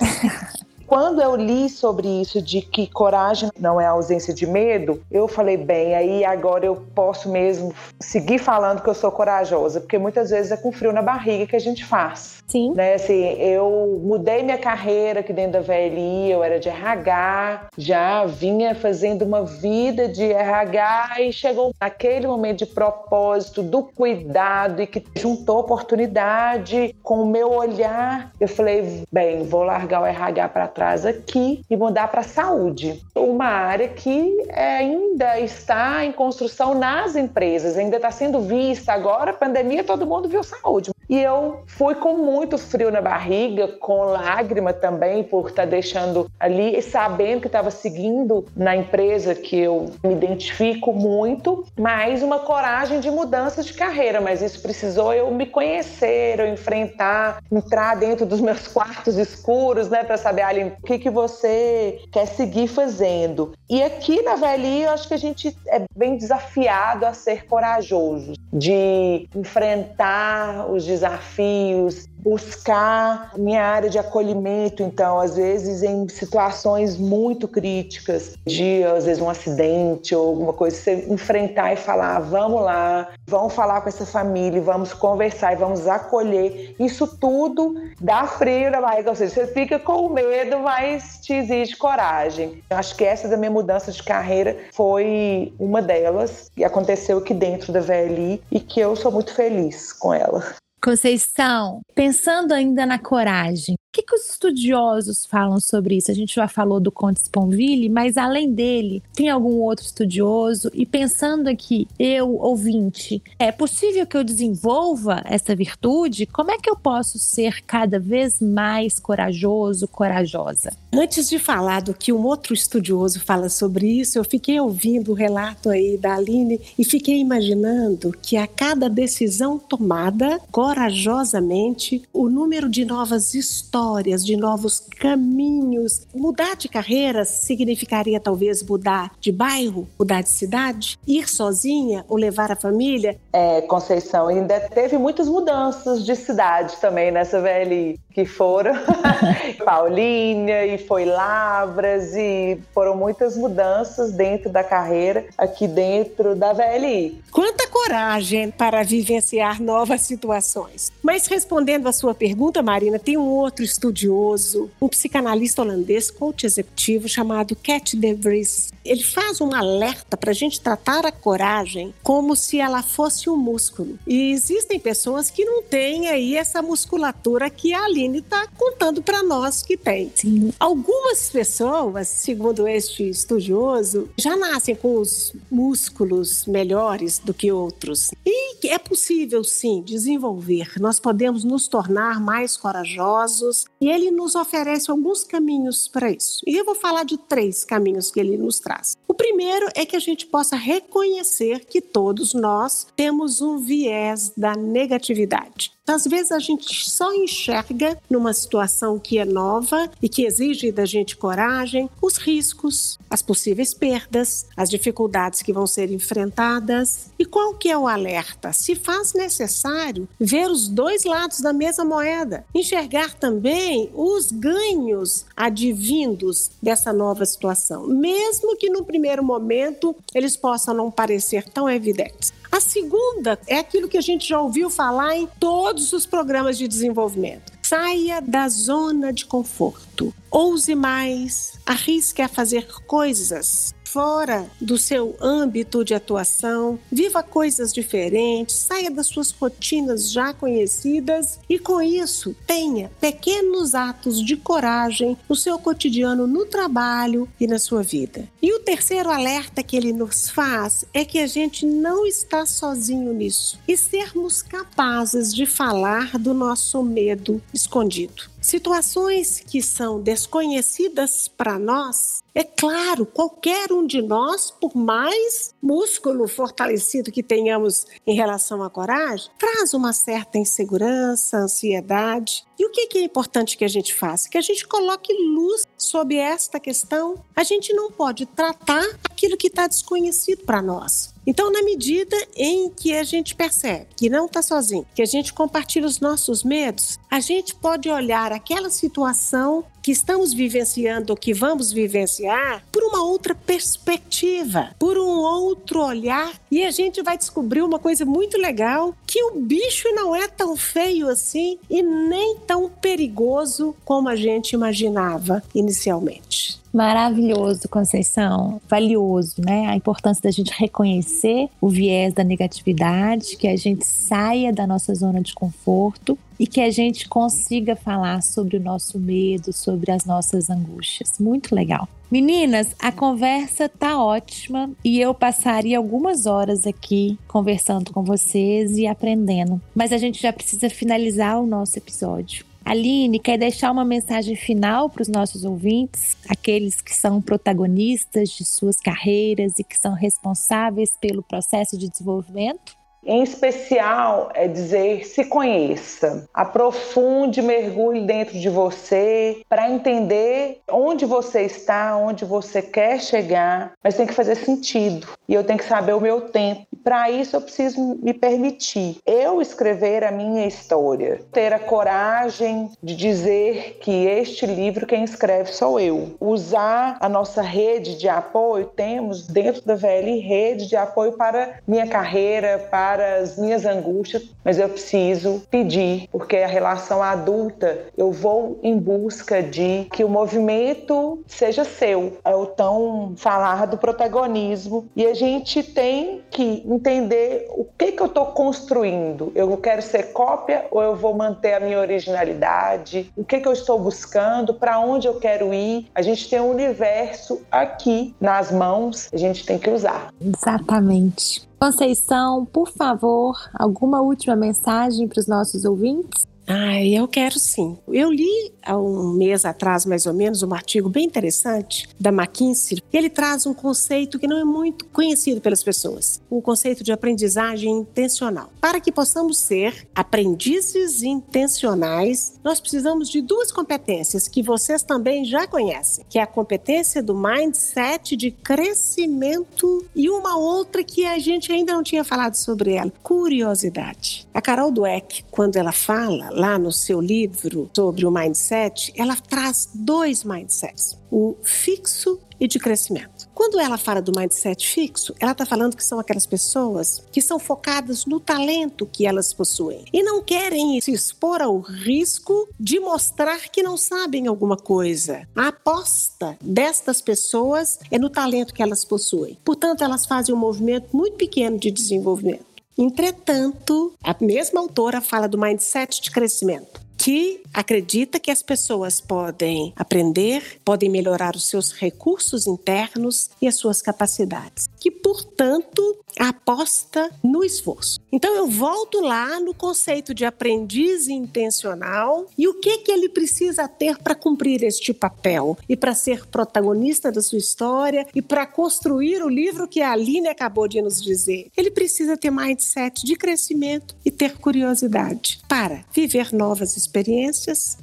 Quando 0.92 1.22
eu 1.22 1.38
li 1.38 1.70
sobre 1.70 2.06
isso, 2.06 2.42
de 2.42 2.62
que 2.62 2.86
coragem 2.86 3.50
não 3.58 3.80
é 3.80 3.86
ausência 3.86 4.34
de 4.34 4.46
medo, 4.46 5.02
eu 5.10 5.26
falei, 5.26 5.56
bem, 5.56 5.96
aí 5.96 6.26
agora 6.26 6.66
eu 6.66 6.84
posso 6.94 7.32
mesmo 7.32 7.74
seguir 7.98 8.40
falando 8.40 8.82
que 8.82 8.90
eu 8.90 8.94
sou 8.94 9.10
corajosa, 9.10 9.80
porque 9.80 9.98
muitas 9.98 10.32
vezes 10.32 10.52
é 10.52 10.58
com 10.58 10.70
frio 10.70 10.92
na 10.92 11.02
barriga 11.02 11.48
que 11.48 11.56
a 11.56 11.60
gente 11.60 11.86
faz. 11.86 12.44
Sim. 12.46 12.74
Né? 12.74 12.96
Assim, 12.96 13.24
eu 13.40 14.02
mudei 14.04 14.44
minha 14.44 14.58
carreira 14.58 15.22
aqui 15.22 15.32
dentro 15.32 15.54
da 15.54 15.62
VLI, 15.62 16.30
eu 16.30 16.44
era 16.44 16.60
de 16.60 16.68
RH, 16.68 17.68
já 17.78 18.26
vinha 18.26 18.76
fazendo 18.76 19.22
uma 19.22 19.46
vida 19.46 20.10
de 20.10 20.30
RH 20.30 21.22
e 21.22 21.32
chegou 21.32 21.74
aquele 21.80 22.28
momento 22.28 22.58
de 22.58 22.66
propósito, 22.66 23.64
do 23.64 23.82
cuidado 23.82 24.82
e 24.82 24.88
que 24.88 25.02
juntou 25.16 25.60
oportunidade 25.60 26.94
com 27.02 27.24
o 27.24 27.26
meu 27.26 27.50
olhar. 27.50 28.34
Eu 28.38 28.50
falei, 28.50 29.06
bem, 29.10 29.44
vou 29.44 29.64
largar 29.64 30.02
o 30.02 30.06
RH 30.06 30.50
para 30.50 30.68
trás 30.68 30.81
traz 30.82 31.06
aqui 31.06 31.64
e 31.70 31.78
mudar 31.78 32.08
para 32.08 32.22
a 32.22 32.24
saúde, 32.24 33.00
uma 33.16 33.46
área 33.46 33.88
que 33.88 34.36
ainda 34.52 35.40
está 35.40 36.04
em 36.04 36.12
construção 36.12 36.74
nas 36.74 37.16
empresas, 37.16 37.78
ainda 37.78 37.98
está 37.98 38.10
sendo 38.10 38.42
vista 38.42 38.92
agora, 38.92 39.32
pandemia, 39.32 39.84
todo 39.84 40.08
mundo 40.08 40.28
viu 40.28 40.42
saúde. 40.42 40.90
E 41.12 41.22
eu 41.22 41.64
fui 41.68 41.94
com 41.96 42.20
muito 42.20 42.58
frio 42.58 42.90
na 42.90 43.02
barriga, 43.02 43.68
com 43.68 44.06
lágrima 44.06 44.72
também, 44.72 45.26
por 45.26 45.50
estar 45.50 45.64
tá 45.64 45.70
deixando 45.70 46.32
ali, 46.40 46.82
sabendo 46.82 47.42
que 47.42 47.48
estava 47.48 47.70
seguindo 47.70 48.46
na 48.56 48.78
empresa 48.78 49.36
que 49.36 49.60
eu 49.60 49.92
me 50.02 50.14
identifico 50.14 50.94
muito, 50.94 51.66
mas 51.78 52.24
uma 52.24 52.40
coragem 52.40 53.02
de 53.02 53.12
mudança 53.12 53.62
de 53.62 53.74
carreira. 53.74 54.22
Mas 54.22 54.42
isso 54.42 54.62
precisou 54.62 55.14
eu 55.14 55.30
me 55.32 55.46
conhecer, 55.46 56.40
eu 56.40 56.48
enfrentar, 56.48 57.44
entrar 57.52 57.98
dentro 57.98 58.26
dos 58.26 58.40
meus 58.40 58.66
quartos 58.72 59.18
escuros, 59.18 59.90
né, 59.90 60.06
para 60.06 60.16
saber, 60.16 60.44
ali 60.44 60.64
o 60.64 60.82
que, 60.82 60.98
que 60.98 61.10
você 61.10 62.00
quer 62.10 62.26
seguir 62.26 62.70
fazendo. 62.70 63.52
E 63.70 63.84
aqui 63.84 64.22
na 64.22 64.36
VLI, 64.36 64.84
eu 64.84 64.92
acho 64.92 65.10
que 65.10 65.14
a 65.14 65.20
gente 65.20 65.54
é 65.68 65.82
bem 65.94 66.16
desafiado 66.16 67.06
a 67.06 67.14
ser 67.14 67.48
corajoso, 67.48 68.32
de 68.54 69.28
enfrentar 69.36 70.72
os 70.72 70.86
desafios 70.86 71.01
desafios, 71.02 72.06
buscar 72.20 73.32
minha 73.36 73.64
área 73.64 73.90
de 73.90 73.98
acolhimento, 73.98 74.84
então, 74.84 75.20
às 75.20 75.36
vezes 75.36 75.82
em 75.82 76.08
situações 76.08 76.98
muito 76.98 77.48
críticas, 77.48 78.36
de 78.46 78.84
às 78.84 79.06
vezes 79.06 79.22
um 79.22 79.30
acidente 79.30 80.14
ou 80.14 80.28
alguma 80.30 80.54
coisa, 80.54 80.76
você 80.76 81.06
enfrentar 81.10 81.74
e 81.74 81.76
falar, 81.76 82.20
vamos 82.20 82.62
lá, 82.62 83.10
vamos 83.28 83.54
falar 83.54 83.82
com 83.82 83.90
essa 83.90 84.06
família, 84.06 84.62
vamos 84.62 84.94
conversar 84.94 85.54
e 85.54 85.56
vamos 85.56 85.88
acolher. 85.88 86.76
Isso 86.80 87.08
tudo 87.08 87.76
dá 88.00 88.28
frio 88.28 88.70
na 88.70 88.80
barriga, 88.80 89.10
ou 89.10 89.16
seja, 89.16 89.34
você 89.34 89.48
fica 89.48 89.80
com 89.80 90.10
medo, 90.10 90.60
mas 90.60 91.20
te 91.22 91.34
exige 91.34 91.76
coragem. 91.76 92.62
Eu 92.70 92.78
acho 92.78 92.96
que 92.96 93.04
essa 93.04 93.28
da 93.28 93.38
minha 93.38 93.52
mudança 93.52 93.92
de 93.92 94.04
carreira 94.04 94.58
foi 94.74 95.54
uma 95.60 95.82
delas 95.82 96.52
e 96.56 96.64
aconteceu 96.64 97.18
aqui 97.18 97.34
dentro 97.34 97.74
da 97.74 97.80
VLI 97.80 98.42
e 98.52 98.60
que 98.60 98.80
eu 98.80 98.96
sou 98.96 99.12
muito 99.12 99.34
feliz 99.34 99.92
com 99.92 100.14
ela. 100.14 100.61
Conceição, 100.84 101.82
pensando 101.94 102.54
ainda 102.54 102.88
na 102.88 102.98
coragem, 102.98 103.76
o 103.76 103.94
que, 103.94 104.04
que, 104.04 104.16
os 104.16 104.30
estudiosos 104.30 105.26
falam 105.26 105.60
sobre 105.60 105.98
isso? 105.98 106.10
A 106.10 106.14
gente 106.14 106.34
já 106.34 106.48
falou 106.48 106.80
do 106.80 106.90
Conte 106.90 107.20
Sponville, 107.20 107.90
mas 107.90 108.16
além 108.16 108.50
dele, 108.50 109.04
tem 109.14 109.30
algum 109.30 109.60
outro 109.60 109.86
estudioso? 109.86 110.72
E 110.74 110.86
pensando 110.86 111.50
aqui, 111.50 111.86
eu, 112.00 112.38
ouvinte, 112.38 113.22
é 113.38 113.52
possível 113.52 114.08
que 114.08 114.16
eu 114.16 114.24
desenvolva 114.24 115.22
essa 115.26 115.54
virtude? 115.54 116.26
Como 116.26 116.52
é 116.52 116.58
que 116.58 116.70
eu 116.70 116.76
posso 116.78 117.20
ser 117.20 117.62
cada 117.66 118.00
vez 118.00 118.40
mais 118.40 118.98
corajoso, 118.98 119.90
corajosa? 119.90 120.72
Antes 120.94 121.28
de 121.28 121.38
falar 121.38 121.82
do 121.82 121.94
que 121.94 122.14
um 122.14 122.24
outro 122.24 122.54
estudioso 122.54 123.20
fala 123.20 123.50
sobre 123.50 123.88
isso, 123.88 124.18
eu 124.18 124.24
fiquei 124.24 124.58
ouvindo 124.58 125.12
o 125.12 125.16
relato 125.16 125.70
aí 125.70 125.98
da 125.98 126.16
Aline 126.16 126.62
e 126.80 126.86
fiquei 126.86 127.20
imaginando 127.20 128.16
que 128.22 128.38
a 128.38 128.48
cada 128.48 128.90
decisão 128.90 129.60
tomada 129.60 130.40
corajosamente, 130.72 132.02
o 132.14 132.30
número 132.30 132.70
de 132.70 132.86
novas 132.86 133.34
histórias 133.34 134.26
de 134.26 134.38
novos 134.38 134.80
caminhos. 134.80 136.08
Mudar 136.16 136.56
de 136.56 136.70
carreira 136.70 137.26
significaria 137.26 138.22
talvez 138.22 138.64
mudar 138.64 139.12
de 139.20 139.34
bairro, 139.34 139.86
mudar 140.00 140.22
de 140.22 140.30
cidade, 140.30 140.98
ir 141.06 141.28
sozinha 141.28 142.06
ou 142.08 142.16
levar 142.16 142.54
a 142.54 142.56
família? 142.56 143.20
É, 143.34 143.60
Conceição, 143.64 144.30
ainda 144.30 144.62
teve 144.62 144.98
muitas 144.98 145.28
mudanças 145.28 146.06
de 146.06 146.16
cidade 146.16 146.78
também 146.78 147.12
nessa 147.12 147.42
VLI 147.42 148.00
que 148.14 148.26
foram 148.26 148.74
Paulínia 149.64 150.66
e 150.66 150.78
foi 150.78 151.06
Lavras 151.06 152.14
e 152.16 152.60
foram 152.74 152.96
muitas 152.96 153.38
mudanças 153.38 154.12
dentro 154.12 154.50
da 154.50 154.64
carreira 154.64 155.26
aqui 155.38 155.68
dentro 155.68 156.36
da 156.36 156.54
VLI. 156.54 157.22
Quanta 157.32 157.68
coragem 157.68 158.52
para 158.52 158.84
vivenciar 158.84 159.62
novas 159.62 160.02
situações. 160.02 160.61
Mas 161.02 161.28
respondendo 161.28 161.88
à 161.88 161.94
sua 161.94 162.14
pergunta, 162.14 162.62
Marina, 162.62 163.00
tem 163.00 163.18
um 163.18 163.30
outro 163.30 163.64
estudioso, 163.64 164.70
um 164.82 164.88
psicanalista 164.88 165.62
holandês, 165.62 166.12
coach 166.12 166.46
executivo 166.46 167.08
chamado 167.08 167.56
Cat 167.56 167.96
De 167.96 168.14
Vries. 168.14 168.72
Ele 168.84 169.04
faz 169.04 169.40
um 169.40 169.54
alerta 169.54 170.18
para 170.18 170.32
a 170.32 170.34
gente 170.34 170.60
tratar 170.60 171.06
a 171.06 171.12
coragem 171.12 171.94
como 172.02 172.36
se 172.36 172.60
ela 172.60 172.82
fosse 172.82 173.30
um 173.30 173.38
músculo. 173.38 173.98
E 174.08 174.32
existem 174.32 174.80
pessoas 174.80 175.30
que 175.30 175.46
não 175.46 175.62
têm 175.62 176.08
aí 176.08 176.36
essa 176.36 176.62
musculatura 176.62 177.50
que 177.50 177.74
ali 177.74 177.92
Aline 177.92 178.20
está 178.20 178.48
contando 178.58 179.02
para 179.02 179.22
nós 179.22 179.62
que 179.62 179.78
tem. 179.78 180.12
Sim. 180.16 180.54
Algumas 180.60 181.30
pessoas, 181.30 182.08
segundo 182.08 182.68
este 182.68 183.10
estudioso, 183.10 184.10
já 184.18 184.36
nascem 184.36 184.76
com 184.76 184.98
os 184.98 185.34
músculos 185.50 186.46
melhores 186.46 187.20
do 187.20 187.34
que 187.34 187.52
outros. 187.52 188.12
E 188.26 188.68
é 188.68 188.80
possível, 188.80 189.44
sim, 189.44 189.82
desenvolver. 189.82 190.51
Nós 190.80 191.00
podemos 191.00 191.44
nos 191.44 191.68
tornar 191.68 192.20
mais 192.20 192.58
corajosos 192.58 193.66
e 193.80 193.90
ele 193.90 194.12
nos 194.12 194.36
oferece 194.36 194.92
alguns 194.92 195.24
caminhos 195.24 195.88
para 195.88 196.12
isso. 196.12 196.42
E 196.46 196.56
eu 196.56 196.66
vou 196.66 196.76
falar 196.76 197.04
de 197.04 197.18
três 197.18 197.64
caminhos 197.64 198.12
que 198.12 198.20
ele 198.20 198.38
nos 198.38 198.60
traz. 198.60 198.96
O 199.08 199.14
primeiro 199.14 199.68
é 199.76 199.86
que 199.86 199.96
a 199.96 200.00
gente 200.00 200.26
possa 200.26 200.56
reconhecer 200.56 201.66
que 201.66 201.82
todos 201.82 202.34
nós 202.34 202.88
temos 202.96 203.42
um 203.42 203.58
viés 203.58 204.32
da 204.36 204.56
negatividade. 204.56 205.72
Às 205.92 206.06
vezes 206.06 206.32
a 206.32 206.40
gente 206.40 206.90
só 206.90 207.14
enxerga 207.14 207.98
numa 208.10 208.32
situação 208.32 208.98
que 208.98 209.18
é 209.18 209.26
nova 209.26 209.92
e 210.02 210.08
que 210.08 210.26
exige 210.26 210.72
da 210.72 210.86
gente 210.86 211.18
coragem, 211.18 211.90
os 212.02 212.16
riscos, 212.16 212.98
as 213.10 213.22
possíveis 213.22 213.74
perdas, 213.74 214.46
as 214.56 214.70
dificuldades 214.70 215.42
que 215.42 215.52
vão 215.52 215.68
ser 215.68 215.92
enfrentadas. 215.92 217.12
E 217.20 217.26
qual 217.26 217.54
que 217.56 217.70
é 217.70 217.78
o 217.78 217.88
alerta? 217.88 218.54
Se 218.54 218.74
faz 218.74 219.14
necessário 219.14 220.08
ver 220.18 220.50
os 220.50 220.70
dois 220.70 221.04
lados 221.04 221.42
da 221.42 221.52
mesma 221.52 221.84
moeda, 221.84 222.46
enxergar 222.56 223.14
também 223.16 223.90
os 223.94 224.32
ganhos 224.32 225.26
advindos 225.36 226.52
dessa 226.62 226.94
nova 226.94 227.26
situação, 227.26 227.86
mesmo 227.86 228.56
que 228.56 228.70
no 228.70 228.86
primeiro 228.86 229.24
momento 229.24 229.94
eles 230.16 230.38
possam 230.38 230.74
não 230.74 230.90
parecer 230.90 231.50
tão 231.50 231.70
evidentes. 231.70 232.32
A 232.52 232.60
segunda 232.60 233.40
é 233.48 233.60
aquilo 233.60 233.88
que 233.88 233.98
a 233.98 234.02
gente 234.02 234.28
já 234.28 234.40
ouviu 234.40 234.70
falar 234.70 235.16
em 235.16 235.28
todos 235.40 235.94
os 235.94 236.06
programas 236.06 236.58
de 236.58 236.68
desenvolvimento. 236.68 237.54
Saia 237.64 238.22
da 238.22 238.50
zona 238.50 239.14
de 239.14 239.26
conforto. 239.26 240.14
Ouse 240.30 240.76
mais, 240.76 241.54
arrisque 241.66 242.22
a 242.22 242.28
fazer 242.28 242.68
coisas 242.86 243.74
fora 243.92 244.50
do 244.60 244.78
seu 244.78 245.18
âmbito 245.20 245.84
de 245.84 245.94
atuação, 245.94 246.80
viva 246.90 247.22
coisas 247.22 247.74
diferentes, 247.74 248.56
saia 248.56 248.90
das 248.90 249.08
suas 249.08 249.32
rotinas 249.32 250.10
já 250.10 250.34
conhecidas 250.34 251.40
e 251.50 251.60
com 251.60 251.82
isso 251.82 252.34
tenha 252.48 252.90
pequenos 253.02 253.76
atos 253.76 254.24
de 254.24 254.38
coragem 254.38 255.18
no 255.28 255.36
seu 255.36 255.60
cotidiano 255.60 256.26
no 256.26 256.46
trabalho 256.46 257.28
e 257.38 257.46
na 257.46 257.60
sua 257.60 257.84
vida. 257.84 258.30
E 258.42 258.54
o 258.54 258.60
terceiro 258.60 259.12
alerta 259.12 259.62
que 259.62 259.76
ele 259.76 259.92
nos 259.92 260.30
faz 260.30 260.86
é 260.94 261.04
que 261.04 261.20
a 261.20 261.28
gente 261.28 261.66
não 261.66 262.06
está 262.06 262.46
sozinho 262.46 263.14
nisso 263.14 263.60
e 263.68 263.76
sermos 263.76 264.42
capazes 264.42 265.36
de 265.36 265.46
falar 265.46 266.18
do 266.18 266.34
nosso 266.34 266.82
medo 266.82 267.42
escondido. 267.54 268.31
Situações 268.42 269.40
que 269.40 269.62
são 269.62 270.02
desconhecidas 270.02 271.28
para 271.28 271.60
nós, 271.60 272.24
é 272.34 272.44
claro, 272.44 273.06
qualquer 273.06 273.72
um 273.72 273.86
de 273.86 274.02
nós, 274.02 274.50
por 274.50 274.76
mais 274.76 275.54
músculo 275.62 276.28
fortalecido 276.28 277.12
que 277.12 277.22
tenhamos 277.22 277.86
em 278.06 278.16
relação 278.16 278.64
à 278.64 278.70
coragem, 278.70 279.30
traz 279.38 279.76
uma 279.76 279.94
certa 279.94 280.40
insegurança, 280.40 281.38
ansiedade. 281.38 282.44
E 282.58 282.66
o 282.66 282.72
que 282.72 282.98
é 282.98 283.04
importante 283.04 283.56
que 283.56 283.66
a 283.66 283.70
gente 283.70 283.94
faça? 283.94 284.28
Que 284.28 284.40
a 284.40 284.42
gente 284.42 284.68
coloque 284.68 285.14
luz 285.14 285.68
sobre 285.78 286.16
esta 286.16 286.60
questão. 286.60 287.24
A 287.36 287.44
gente 287.44 287.74
não 287.74 287.92
pode 287.92 288.26
tratar 288.26 288.86
aquilo 289.10 289.38
que 289.38 289.48
está 289.48 289.68
desconhecido 289.68 290.46
para 290.46 290.64
nós. 290.64 291.14
Então, 291.26 291.52
na 291.52 291.62
medida 291.62 292.16
em 292.36 292.70
que 292.70 292.94
a 292.94 293.04
gente 293.04 293.36
percebe 293.36 293.88
que 293.96 294.10
não 294.10 294.26
está 294.26 294.42
sozinho, 294.42 294.86
que 294.96 295.02
a 295.02 295.06
gente 295.06 295.34
compartilha 295.34 295.86
os 295.86 296.00
nossos 296.00 296.44
medos, 296.44 297.00
a 297.10 297.20
gente 297.20 297.54
pode 297.54 297.90
olhar 297.90 298.32
aquela 298.32 298.70
situação 298.70 299.64
que 299.82 299.92
estamos 299.92 300.34
vivenciando 300.34 301.14
ou 301.14 301.18
que 301.18 301.34
vamos 301.34 301.72
vivenciar 301.72 302.64
por 302.72 302.84
uma 302.84 303.04
outra 303.04 303.34
perspectiva, 303.34 304.76
por 304.78 304.98
um 304.98 305.20
outro 305.20 305.84
olhar, 305.84 306.40
e 306.52 306.64
a 306.64 306.72
gente 306.72 307.02
vai 307.02 307.18
descobrir 307.18 307.62
uma 307.62 307.80
coisa 307.80 308.06
muito 308.06 308.38
legal, 308.38 308.96
que 309.08 309.24
o 309.24 309.40
bicho 309.42 309.90
não 309.94 310.16
é 310.16 310.28
tão 310.28 310.56
feio 310.56 311.10
assim 311.10 311.58
e 311.70 311.82
nem 311.82 312.38
tão 312.46 312.70
perigoso 312.70 313.76
como 313.84 314.08
a 314.08 314.16
gente 314.16 314.54
imaginava 314.54 315.42
inicialmente. 315.54 316.61
Maravilhoso, 316.74 317.68
Conceição. 317.68 318.62
Valioso, 318.68 319.42
né? 319.46 319.68
A 319.68 319.76
importância 319.76 320.24
da 320.24 320.32
gente 320.32 320.52
reconhecer 320.58 321.50
o 321.60 321.68
viés 321.68 322.14
da 322.14 322.24
negatividade, 322.24 323.36
que 323.36 323.48
a 323.48 323.56
gente 323.58 323.86
saia 323.86 324.54
da 324.54 324.66
nossa 324.66 324.96
zona 324.96 325.22
de 325.22 325.34
conforto 325.34 326.18
e 326.40 326.48
que 326.48 326.62
a 326.62 326.72
gente 326.72 327.08
consiga 327.08 327.76
falar 327.76 328.24
sobre 328.24 328.58
o 328.58 328.60
nosso 328.60 328.98
medo, 328.98 329.52
sobre 329.54 329.92
as 329.92 330.06
nossas 330.06 330.50
angústias. 330.50 331.20
Muito 331.20 331.54
legal. 331.54 331.88
Meninas, 332.10 332.76
a 332.80 332.92
conversa 332.92 333.70
tá 333.70 334.02
ótima 334.04 334.70
e 334.84 335.00
eu 335.00 335.14
passaria 335.14 335.78
algumas 335.78 336.26
horas 336.26 336.68
aqui 336.68 337.18
conversando 337.28 337.94
com 337.94 338.04
vocês 338.04 338.78
e 338.78 338.86
aprendendo, 338.86 339.62
mas 339.74 339.94
a 339.94 339.98
gente 339.98 340.22
já 340.22 340.34
precisa 340.34 340.70
finalizar 340.70 341.40
o 341.40 341.46
nosso 341.46 341.78
episódio. 341.78 342.51
Aline, 342.64 343.20
quer 343.20 343.38
deixar 343.38 343.72
uma 343.72 343.84
mensagem 343.84 344.36
final 344.36 344.90
para 344.90 345.02
os 345.02 345.08
nossos 345.08 345.44
ouvintes, 345.44 346.16
aqueles 346.30 346.80
que 346.80 346.96
são 346.96 347.22
protagonistas 347.22 348.30
de 348.30 348.46
suas 348.46 348.78
carreiras 348.78 349.60
e 349.60 349.64
que 349.64 349.78
são 349.78 349.94
responsáveis 349.94 350.92
pelo 351.00 351.24
processo 351.24 351.78
de 351.78 351.90
desenvolvimento? 351.90 352.81
Em 353.04 353.24
especial, 353.24 354.30
é 354.34 354.48
dizer 354.48 355.06
se 355.06 355.26
conheça, 355.26 356.28
aprofunde, 356.34 357.42
mergulhe 357.42 358.06
dentro 358.06 358.38
de 358.38 358.50
você 358.50 359.42
para 359.50 359.70
entender 359.70 360.60
onde 360.70 361.06
você 361.06 361.42
está, 361.42 361.98
onde 361.98 362.26
você 362.26 362.62
quer 362.62 363.00
chegar, 363.00 363.74
mas 363.84 363.96
tem 363.96 364.06
que 364.06 364.14
fazer 364.14 364.36
sentido. 364.36 365.08
E 365.28 365.34
eu 365.34 365.44
tenho 365.44 365.58
que 365.58 365.66
saber 365.66 365.94
o 365.94 366.02
meu 366.02 366.22
tempo. 366.22 366.68
Para 366.84 367.10
isso, 367.12 367.36
eu 367.36 367.42
preciso 367.42 368.00
me 368.02 368.14
permitir. 368.14 368.98
Eu 369.06 369.42
escrever 369.42 370.04
a 370.04 370.12
minha 370.12 370.48
história, 370.48 371.22
ter 371.32 371.54
a 371.54 371.60
coragem 371.60 372.72
de 372.82 372.96
dizer 372.96 373.78
que 373.82 374.06
este 374.06 374.46
livro 374.46 374.88
quem 374.88 375.04
escreve 375.04 375.54
sou 375.54 375.80
eu, 375.80 376.16
usar 376.20 376.98
a 377.00 377.08
nossa 377.08 377.42
rede 377.42 377.98
de 377.98 378.10
apoio, 378.10 378.66
temos 378.66 379.28
dentro 379.28 379.62
da 379.64 379.76
VL 379.76 380.20
rede 380.20 380.68
de 380.68 380.76
apoio 380.76 381.14
para 381.14 381.60
minha 381.68 381.88
carreira, 381.88 382.68
para 382.70 382.91
para 382.92 383.20
as 383.20 383.38
minhas 383.38 383.66
angústias, 383.66 384.24
mas 384.44 384.60
eu 384.60 384.68
preciso 384.68 385.42
pedir, 385.50 386.10
porque 386.12 386.36
a 386.36 386.48
relação 386.48 387.02
adulta, 387.02 387.86
eu 387.98 388.12
vou 388.12 388.60
em 388.62 388.78
busca 388.78 389.42
de 389.42 389.88
que 389.94 390.04
o 390.04 390.10
movimento 390.10 391.24
seja 391.26 391.64
seu. 391.64 392.18
É 392.26 392.36
o 392.36 392.46
tão 392.46 393.14
falar 393.16 393.66
do 393.68 393.78
protagonismo 393.78 394.88
e 394.94 395.06
a 395.06 395.14
gente 395.14 395.64
tem 395.64 396.22
que 396.30 396.64
entender 396.66 397.48
o 397.52 397.64
que 397.64 397.94
que 397.94 398.02
eu 398.02 398.08
estou 398.08 398.26
construindo. 398.28 399.32
Eu 399.36 399.56
quero 399.56 399.82
ser 399.82 400.12
cópia 400.12 400.66
ou 400.70 400.82
eu 400.82 400.96
vou 400.96 401.16
manter 401.16 401.54
a 401.54 401.60
minha 401.62 401.80
originalidade? 401.80 403.10
O 403.16 403.24
que 403.24 403.40
que 403.40 403.48
eu 403.48 403.54
estou 403.54 403.80
buscando? 403.80 404.54
Para 404.54 404.80
onde 404.80 405.08
eu 405.08 405.14
quero 405.16 405.54
ir? 405.54 405.88
A 405.96 406.02
gente 406.02 406.30
tem 406.30 406.42
um 406.42 406.50
universo 406.50 407.42
aqui 407.50 408.14
nas 408.20 408.52
mãos, 408.52 409.08
a 409.14 409.18
gente 409.18 409.46
tem 409.46 409.58
que 409.58 409.70
usar. 409.70 410.14
Exatamente. 410.20 411.51
Conceição, 411.62 412.44
por 412.44 412.72
favor, 412.72 413.38
alguma 413.54 414.02
última 414.02 414.36
mensagem 414.36 415.08
para 415.08 415.20
os 415.20 415.28
nossos 415.28 415.64
ouvintes? 415.64 416.31
Ah, 416.48 416.84
eu 416.84 417.08
quero 417.08 417.40
sim. 417.40 417.78
Eu 417.88 418.12
li 418.12 418.52
há 418.64 418.78
um 418.78 419.14
mês 419.14 419.46
atrás, 419.46 419.86
mais 419.86 420.06
ou 420.06 420.14
menos, 420.14 420.44
um 420.44 420.54
artigo 420.54 420.90
bem 420.90 421.06
interessante 421.06 421.88
da 422.00 422.10
McKinsey. 422.10 422.82
Ele 422.92 423.10
traz 423.10 423.46
um 423.46 423.54
conceito 423.54 424.20
que 424.20 424.28
não 424.28 424.38
é 424.38 424.44
muito 424.44 424.86
conhecido 424.86 425.40
pelas 425.40 425.64
pessoas: 425.64 426.22
o 426.30 426.42
conceito 426.42 426.84
de 426.84 426.92
aprendizagem 426.92 427.72
intencional. 427.72 428.50
Para 428.60 428.80
que 428.80 428.92
possamos 428.92 429.38
ser 429.38 429.88
aprendizes 429.96 431.04
intencionais, 431.04 432.40
nós 432.44 432.60
precisamos 432.60 433.10
de 433.10 433.22
duas 433.22 433.52
competências 433.52 434.28
que 434.28 434.42
vocês 434.42 434.84
também 434.84 435.24
já 435.26 435.46
conhecem, 435.48 436.06
que 436.10 436.18
é 436.18 436.22
a 436.22 436.28
competência 436.28 437.04
do 437.04 437.16
mindset 437.16 438.16
de 438.16 438.32
crescimento 438.32 439.86
e 439.96 440.10
uma 440.10 440.38
outra 440.38 440.84
que 440.84 441.06
a 441.06 441.20
gente 441.20 441.52
ainda 441.52 441.74
não 441.74 441.84
tinha 441.84 442.04
falado 442.04 442.36
sobre 442.36 442.74
ela, 442.74 442.92
curiosidade. 443.04 444.28
A 444.34 444.42
Carol 444.42 444.72
Dweck, 444.72 445.24
quando 445.30 445.56
ela 445.56 445.72
fala 445.72 446.31
lá 446.34 446.58
no 446.58 446.72
seu 446.72 447.00
livro 447.00 447.70
sobre 447.76 448.06
o 448.06 448.12
mindset, 448.12 448.94
ela 448.96 449.16
traz 449.16 449.70
dois 449.74 450.24
mindsets: 450.24 450.98
o 451.10 451.36
fixo 451.44 452.20
e 452.40 452.48
de 452.48 452.58
crescimento. 452.58 453.30
Quando 453.36 453.60
ela 453.60 453.78
fala 453.78 454.02
do 454.02 454.12
mindset 454.16 454.68
fixo, 454.68 455.14
ela 455.20 455.32
está 455.32 455.46
falando 455.46 455.76
que 455.76 455.84
são 455.84 456.00
aquelas 456.00 456.26
pessoas 456.26 457.04
que 457.12 457.22
são 457.22 457.40
focadas 457.40 458.06
no 458.06 458.20
talento 458.20 458.86
que 458.86 459.06
elas 459.06 459.32
possuem 459.32 459.86
e 459.94 460.04
não 460.04 460.22
querem 460.22 460.80
se 460.82 460.92
expor 460.92 461.42
ao 461.42 461.60
risco 461.60 462.50
de 462.60 462.80
mostrar 462.80 463.50
que 463.50 463.64
não 463.64 463.78
sabem 463.78 464.28
alguma 464.28 464.58
coisa. 464.58 465.28
A 465.36 465.48
aposta 465.50 466.38
destas 466.42 467.02
pessoas 467.02 467.80
é 467.90 467.98
no 467.98 468.10
talento 468.10 468.54
que 468.54 468.64
elas 468.64 468.84
possuem. 468.84 469.38
Portanto, 469.46 469.84
elas 469.84 470.06
fazem 470.06 470.34
um 470.34 470.38
movimento 470.38 470.96
muito 470.96 471.16
pequeno 471.16 471.58
de 471.58 471.72
desenvolvimento. 471.72 472.51
Entretanto, 472.78 473.94
a 474.04 474.16
mesma 474.20 474.60
autora 474.60 475.02
fala 475.02 475.28
do 475.28 475.38
mindset 475.38 476.02
de 476.02 476.10
crescimento 476.10 476.81
que 477.02 477.42
acredita 477.52 478.20
que 478.20 478.30
as 478.30 478.44
pessoas 478.44 479.02
podem 479.02 479.74
aprender, 479.76 480.60
podem 480.64 480.88
melhorar 480.88 481.36
os 481.36 481.48
seus 481.48 481.72
recursos 481.72 482.46
internos 482.46 483.32
e 483.42 483.48
as 483.48 483.56
suas 483.56 483.82
capacidades, 483.82 484.70
que, 484.80 484.92
portanto, 484.92 485.98
aposta 486.20 487.10
no 487.24 487.44
esforço. 487.44 488.00
Então 488.12 488.36
eu 488.36 488.48
volto 488.48 489.00
lá 489.02 489.40
no 489.40 489.54
conceito 489.54 490.14
de 490.14 490.26
aprendiz 490.26 491.08
intencional 491.08 492.28
e 492.38 492.48
o 492.48 492.60
que 492.60 492.80
que 492.80 492.92
ele 492.92 493.10
precisa 493.10 493.68
ter 493.68 493.98
para 493.98 494.14
cumprir 494.14 494.64
este 494.64 494.94
papel 494.94 495.58
e 495.68 495.76
para 495.76 495.96
ser 495.96 496.28
protagonista 496.28 497.12
da 497.12 497.22
sua 497.22 497.38
história 497.38 498.06
e 498.14 498.22
para 498.22 498.46
construir 498.46 499.24
o 499.24 499.30
livro 499.30 499.68
que 499.68 499.82
a 499.82 499.92
Aline 499.92 500.28
acabou 500.28 500.68
de 500.68 500.82
nos 500.82 501.02
dizer. 501.02 501.50
Ele 501.56 501.72
precisa 501.72 502.18
ter 502.18 502.32
mindset 502.32 503.06
de 503.06 503.16
crescimento 503.16 503.96
e 504.06 504.12
ter 504.12 504.38
curiosidade 504.38 505.40
para 505.48 505.84
viver 505.94 506.32
novas 506.34 506.78
experiências, 506.78 506.91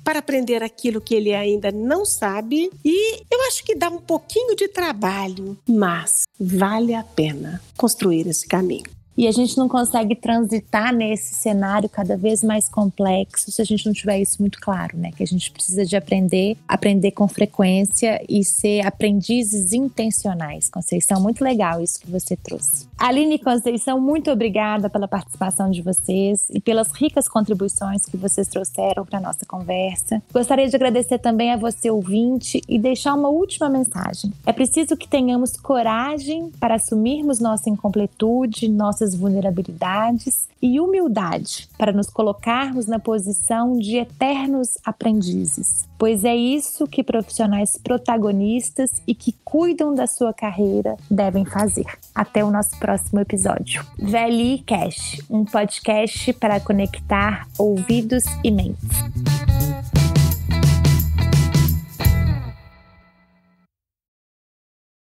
para 0.04 0.18
aprender 0.18 0.62
aquilo 0.62 1.00
que 1.00 1.14
ele 1.14 1.34
ainda 1.34 1.72
não 1.72 2.04
sabe 2.04 2.70
e 2.84 3.22
eu 3.30 3.42
acho 3.48 3.64
que 3.64 3.74
dá 3.74 3.88
um 3.88 3.98
pouquinho 3.98 4.54
de 4.54 4.68
trabalho, 4.68 5.58
mas 5.68 6.22
vale 6.38 6.94
a 6.94 7.02
pena 7.02 7.60
construir 7.76 8.26
esse 8.26 8.46
caminho. 8.46 8.98
E 9.18 9.26
a 9.26 9.32
gente 9.32 9.58
não 9.58 9.68
consegue 9.68 10.14
transitar 10.14 10.94
nesse 10.94 11.34
cenário 11.34 11.88
cada 11.88 12.16
vez 12.16 12.44
mais 12.44 12.68
complexo 12.68 13.50
se 13.50 13.60
a 13.60 13.64
gente 13.64 13.84
não 13.84 13.92
tiver 13.92 14.20
isso 14.20 14.36
muito 14.38 14.60
claro, 14.60 14.96
né? 14.96 15.10
Que 15.10 15.24
a 15.24 15.26
gente 15.26 15.50
precisa 15.50 15.84
de 15.84 15.96
aprender, 15.96 16.56
aprender 16.68 17.10
com 17.10 17.26
frequência 17.26 18.24
e 18.28 18.44
ser 18.44 18.86
aprendizes 18.86 19.72
intencionais. 19.72 20.68
Conceição, 20.68 21.20
muito 21.20 21.42
legal 21.42 21.82
isso 21.82 21.98
que 21.98 22.08
você 22.08 22.36
trouxe. 22.36 22.87
Aline 22.98 23.38
Conceição, 23.38 24.00
muito 24.00 24.28
obrigada 24.28 24.90
pela 24.90 25.06
participação 25.06 25.70
de 25.70 25.80
vocês 25.80 26.48
e 26.50 26.58
pelas 26.58 26.90
ricas 26.90 27.28
contribuições 27.28 28.04
que 28.04 28.16
vocês 28.16 28.48
trouxeram 28.48 29.06
para 29.06 29.18
a 29.18 29.22
nossa 29.22 29.46
conversa. 29.46 30.20
Gostaria 30.32 30.68
de 30.68 30.74
agradecer 30.74 31.18
também 31.20 31.52
a 31.52 31.56
você, 31.56 31.92
ouvinte, 31.92 32.60
e 32.68 32.76
deixar 32.76 33.14
uma 33.14 33.28
última 33.28 33.68
mensagem. 33.68 34.32
É 34.44 34.52
preciso 34.52 34.96
que 34.96 35.06
tenhamos 35.06 35.56
coragem 35.56 36.50
para 36.58 36.74
assumirmos 36.74 37.38
nossa 37.38 37.70
incompletude, 37.70 38.68
nossas 38.68 39.14
vulnerabilidades 39.14 40.48
e 40.60 40.80
humildade 40.80 41.68
para 41.78 41.92
nos 41.92 42.10
colocarmos 42.10 42.88
na 42.88 42.98
posição 42.98 43.78
de 43.78 43.96
eternos 43.96 44.76
aprendizes, 44.84 45.86
pois 45.96 46.24
é 46.24 46.34
isso 46.34 46.84
que 46.88 47.04
profissionais 47.04 47.78
protagonistas 47.78 48.90
e 49.06 49.14
que 49.14 49.32
cuidam 49.44 49.94
da 49.94 50.08
sua 50.08 50.34
carreira 50.34 50.96
devem 51.08 51.44
fazer. 51.44 51.86
Até 52.12 52.44
o 52.44 52.50
nosso 52.50 52.70
próximo 52.70 52.87
episódio. 53.20 53.84
VLI 53.98 54.62
Cash, 54.66 55.20
um 55.28 55.44
podcast 55.44 56.32
para 56.34 56.60
conectar 56.60 57.46
ouvidos 57.58 58.24
e 58.42 58.50
mentes. 58.50 59.37